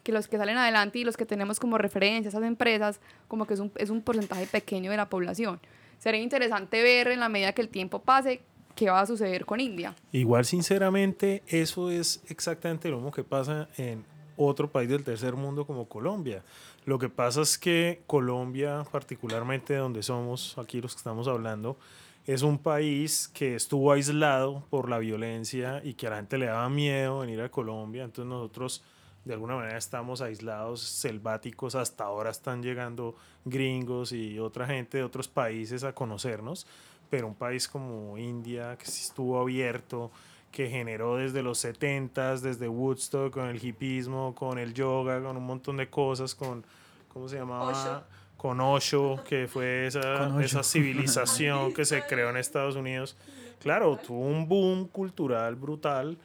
[0.08, 3.56] que los que salen adelante y los que tenemos como referencia, esas empresas, como que
[3.56, 5.60] es un, es un porcentaje pequeño de la población.
[5.98, 8.40] Sería interesante ver en la medida que el tiempo pase
[8.74, 9.94] qué va a suceder con India.
[10.14, 14.06] Igual, sinceramente, eso es exactamente lo mismo que pasa en
[14.38, 16.42] otro país del tercer mundo como Colombia.
[16.86, 21.78] Lo que pasa es que Colombia, particularmente donde somos, aquí los que estamos hablando,
[22.26, 26.46] es un país que estuvo aislado por la violencia y que a la gente le
[26.46, 28.06] daba miedo venir a Colombia.
[28.06, 28.86] Entonces nosotros
[29.28, 31.76] de alguna manera estamos aislados, selváticos.
[31.76, 36.66] Hasta ahora están llegando gringos y otra gente de otros países a conocernos.
[37.10, 40.12] Pero un país como India, que sí estuvo abierto,
[40.52, 45.46] que generó desde los 70s, desde Woodstock, con el hipismo, con el yoga, con un
[45.46, 46.66] montón de cosas, con,
[47.10, 47.72] ¿cómo se llamaba?
[47.72, 48.04] Osho.
[48.38, 53.18] Con Osho, que fue esa, esa civilización que se creó en Estados Unidos.
[53.60, 56.18] Claro, tuvo un boom cultural brutal,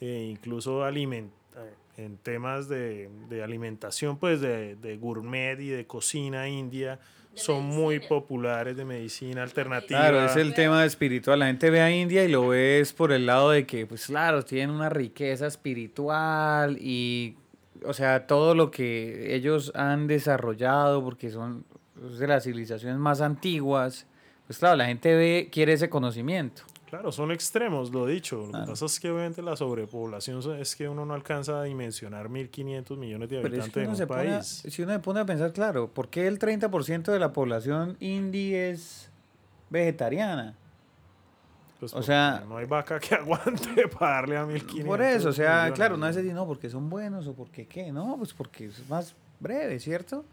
[0.00, 1.35] e incluso aliment eh,
[1.96, 6.98] en temas de, de alimentación, pues de, de gourmet y de cocina india,
[7.34, 10.00] son muy populares de medicina alternativa.
[10.00, 11.38] Claro, es el tema espiritual.
[11.40, 14.06] La gente ve a India y lo ve es por el lado de que, pues
[14.06, 17.36] claro, tienen una riqueza espiritual y,
[17.84, 21.64] o sea, todo lo que ellos han desarrollado, porque son
[22.10, 24.06] es de las civilizaciones más antiguas,
[24.46, 26.62] pues claro, la gente ve, quiere ese conocimiento.
[26.88, 28.36] Claro, son extremos, lo dicho.
[28.36, 28.64] Lo Claro.
[28.66, 32.28] que pasa es que obviamente la sobrepoblación so- es que uno no alcanza a dimensionar
[32.28, 34.62] 1.500 millones de Pero es habitantes que en un pone, país.
[34.68, 38.70] si uno se pone a pensar, claro, ¿por qué el 30% de la población indie
[38.70, 39.10] es
[39.68, 40.54] vegetariana?
[41.80, 43.14] Pues o sea- no hay vaca que
[43.76, 46.08] aguante para darle a 1.500 Por eso, o sea, millones, claro, no ¿no?
[46.08, 49.78] es decir, no, porque son buenos o porque qué, no, pues porque es más breve,
[49.80, 50.24] ¿cierto?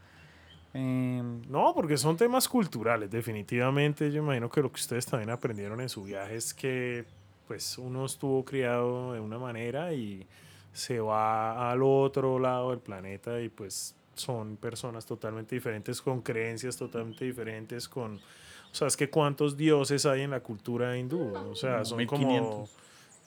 [0.73, 4.11] Em, No, porque son temas culturales, definitivamente.
[4.11, 7.05] Yo imagino que lo que ustedes también aprendieron en su viaje es que
[7.47, 10.25] pues uno estuvo criado de una manera y
[10.71, 16.77] se va al otro lado del planeta y pues son personas totalmente diferentes, con creencias
[16.77, 18.15] totalmente diferentes, con...
[18.15, 21.31] O sea, es que cuántos dioses hay en la cultura hindú.
[21.35, 22.27] O sea, son como...
[22.27, 22.77] 1500.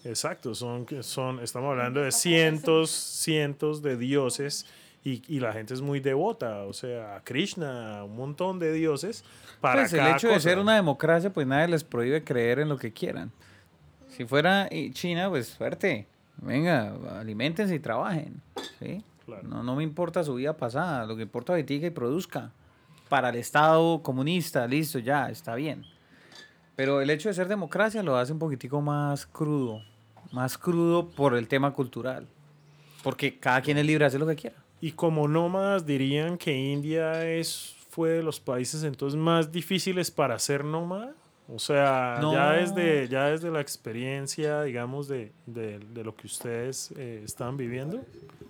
[0.05, 4.67] Exacto, son, son, estamos hablando de cientos, cientos de dioses
[5.07, 9.23] y, y la gente es muy devota, o sea, a Krishna, un montón de dioses.
[9.61, 10.49] Para pues el cada hecho de cosa.
[10.49, 13.31] ser una democracia, pues nadie les prohíbe creer en lo que quieran.
[14.09, 16.09] Si fuera China, pues suerte.
[16.39, 18.43] Venga, alimentense y trabajen.
[18.81, 19.05] ¿sí?
[19.25, 19.45] Claro.
[19.45, 22.51] No, no me importa su vida pasada, lo que importa es que y produzca.
[23.09, 25.85] Para el Estado comunista, listo, ya, está bien.
[26.75, 29.83] Pero el hecho de ser democracia lo hace un poquitico más crudo.
[30.33, 32.27] Más crudo por el tema cultural.
[33.05, 34.66] Porque cada quien es libre de hacer lo que quiera.
[34.81, 40.39] Y como nómadas dirían que India es, fue de los países entonces más difíciles para
[40.39, 41.15] ser nómada.
[41.49, 42.33] O sea, No.
[42.33, 47.57] ya, desde, ya desde la experiencia, digamos, de, de, de lo que ustedes eh, están
[47.57, 48.01] viviendo.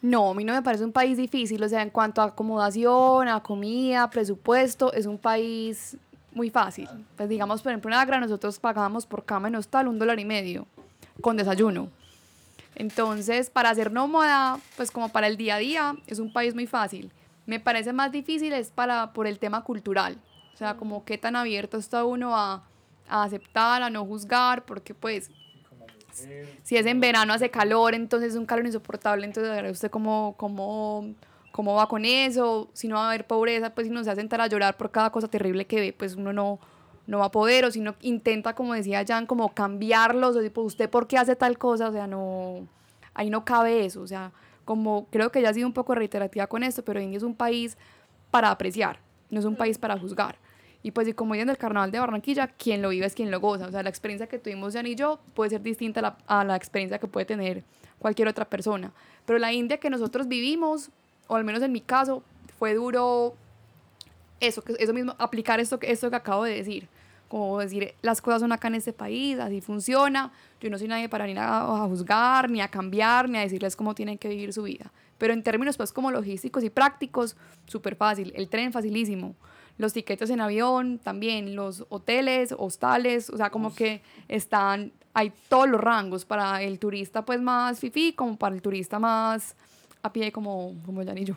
[0.01, 3.29] No, a mí no me parece un país difícil, o sea, en cuanto a acomodación,
[3.29, 5.97] a comida, presupuesto, es un país
[6.33, 6.89] muy fácil.
[7.17, 10.25] Pues digamos, por ejemplo, en Agra nosotros pagábamos por cama en hostal un dólar y
[10.25, 10.67] medio,
[11.21, 11.89] con desayuno.
[12.77, 16.67] Entonces, para ser nómada, pues como para el día a día, es un país muy
[16.67, 17.11] fácil.
[17.47, 20.19] Me parece más difícil es para, por el tema cultural.
[20.55, 22.65] O sea, como qué tan abierto está uno a,
[23.09, 25.31] a aceptar, a no juzgar, porque pues
[26.63, 29.91] si es en verano hace calor, entonces es un calor insoportable, entonces a ver usted
[29.91, 31.15] cómo, cómo,
[31.53, 34.13] cómo va con eso, si no va a haber pobreza, pues si no se va
[34.15, 36.59] a sentar a llorar por cada cosa terrible que ve, pues uno no,
[37.07, 40.63] no va a poder, o si no intenta, como decía Jan, como cambiarlos, o tipo,
[40.63, 42.67] usted por qué hace tal cosa, o sea, no,
[43.15, 44.33] ahí no cabe eso, o sea,
[44.65, 47.35] como creo que ya ha sido un poco reiterativa con esto, pero India es un
[47.35, 47.77] país
[48.31, 48.99] para apreciar,
[49.31, 50.37] no es un país para juzgar.
[50.83, 53.41] Y pues y como dicen del carnaval de Barranquilla, quien lo vive es quien lo
[53.41, 53.67] goza.
[53.67, 56.45] O sea, la experiencia que tuvimos Jan y yo puede ser distinta a la, a
[56.45, 57.65] la experiencia que puede tener
[57.99, 58.93] cualquier otra persona.
[59.25, 60.91] Pero la India que nosotros vivimos,
[61.27, 62.23] o al menos en mi caso,
[62.59, 63.35] fue duro
[64.41, 66.89] eso, que- eso mismo, aplicar esto, que- esto que acabo de decir.
[67.29, 70.33] Como decir, las cosas son acá en este país, así funciona.
[70.61, 73.75] Yo no soy nadie para ni a, a juzgar, ni a cambiar, ni a decirles
[73.75, 74.93] cómo tienen que vivir su vida.
[75.19, 78.33] Pero en términos pues como logísticos y prácticos, súper fácil.
[78.37, 79.35] El tren facilísimo.
[79.77, 81.57] Los tiquetes en avión también.
[81.57, 87.25] Los hoteles, hostales, o sea, como que están, hay todos los rangos para el turista
[87.25, 89.57] pues más fifí, como para el turista más
[90.03, 91.35] a pie como, como Jan y yo.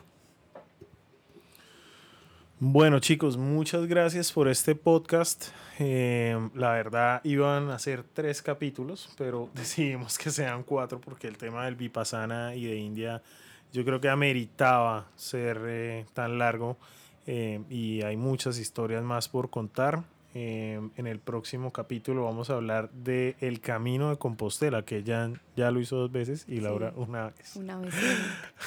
[2.62, 5.46] Bueno, chicos, muchas gracias por este podcast.
[5.78, 11.38] Eh, la verdad, iban a ser tres capítulos, pero decidimos que sean cuatro porque el
[11.38, 13.22] tema del Vipassana y de India
[13.72, 16.76] yo creo que ameritaba ser eh, tan largo
[17.26, 20.02] eh, y hay muchas historias más por contar.
[20.32, 25.30] Eh, en el próximo capítulo vamos a hablar de el camino de Compostela, que ya,
[25.56, 27.56] ya lo hizo dos veces y Laura una vez.
[27.56, 27.94] Una vez.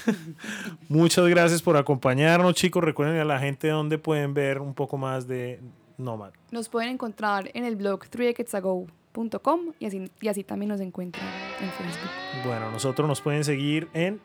[0.90, 2.84] Muchas gracias por acompañarnos, chicos.
[2.84, 5.62] Recuerden a la gente dónde pueden ver un poco más de
[5.98, 6.34] Nomad.
[6.52, 11.26] Nos pueden encontrar en el blog threedecadsago.com y así, y así también nos encuentran
[11.62, 12.10] en Facebook.
[12.46, 14.20] Bueno, nosotros nos pueden seguir en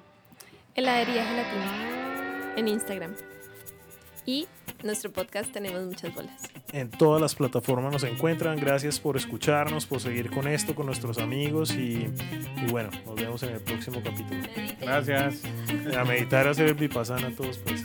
[0.75, 3.15] Heladería Gelatina en Instagram.
[4.27, 4.49] Y
[4.83, 6.43] nuestro podcast tenemos muchas bolas.
[6.73, 8.59] en todas las plataformas nos encuentran.
[8.59, 12.09] Gracias por escucharnos, por seguir con esto, con nuestros amigos y,
[12.57, 14.41] y bueno, nos vemos en el próximo capítulo.
[14.81, 15.43] Gracias.
[15.97, 17.85] A meditar, a hacer el vipassana todos pues.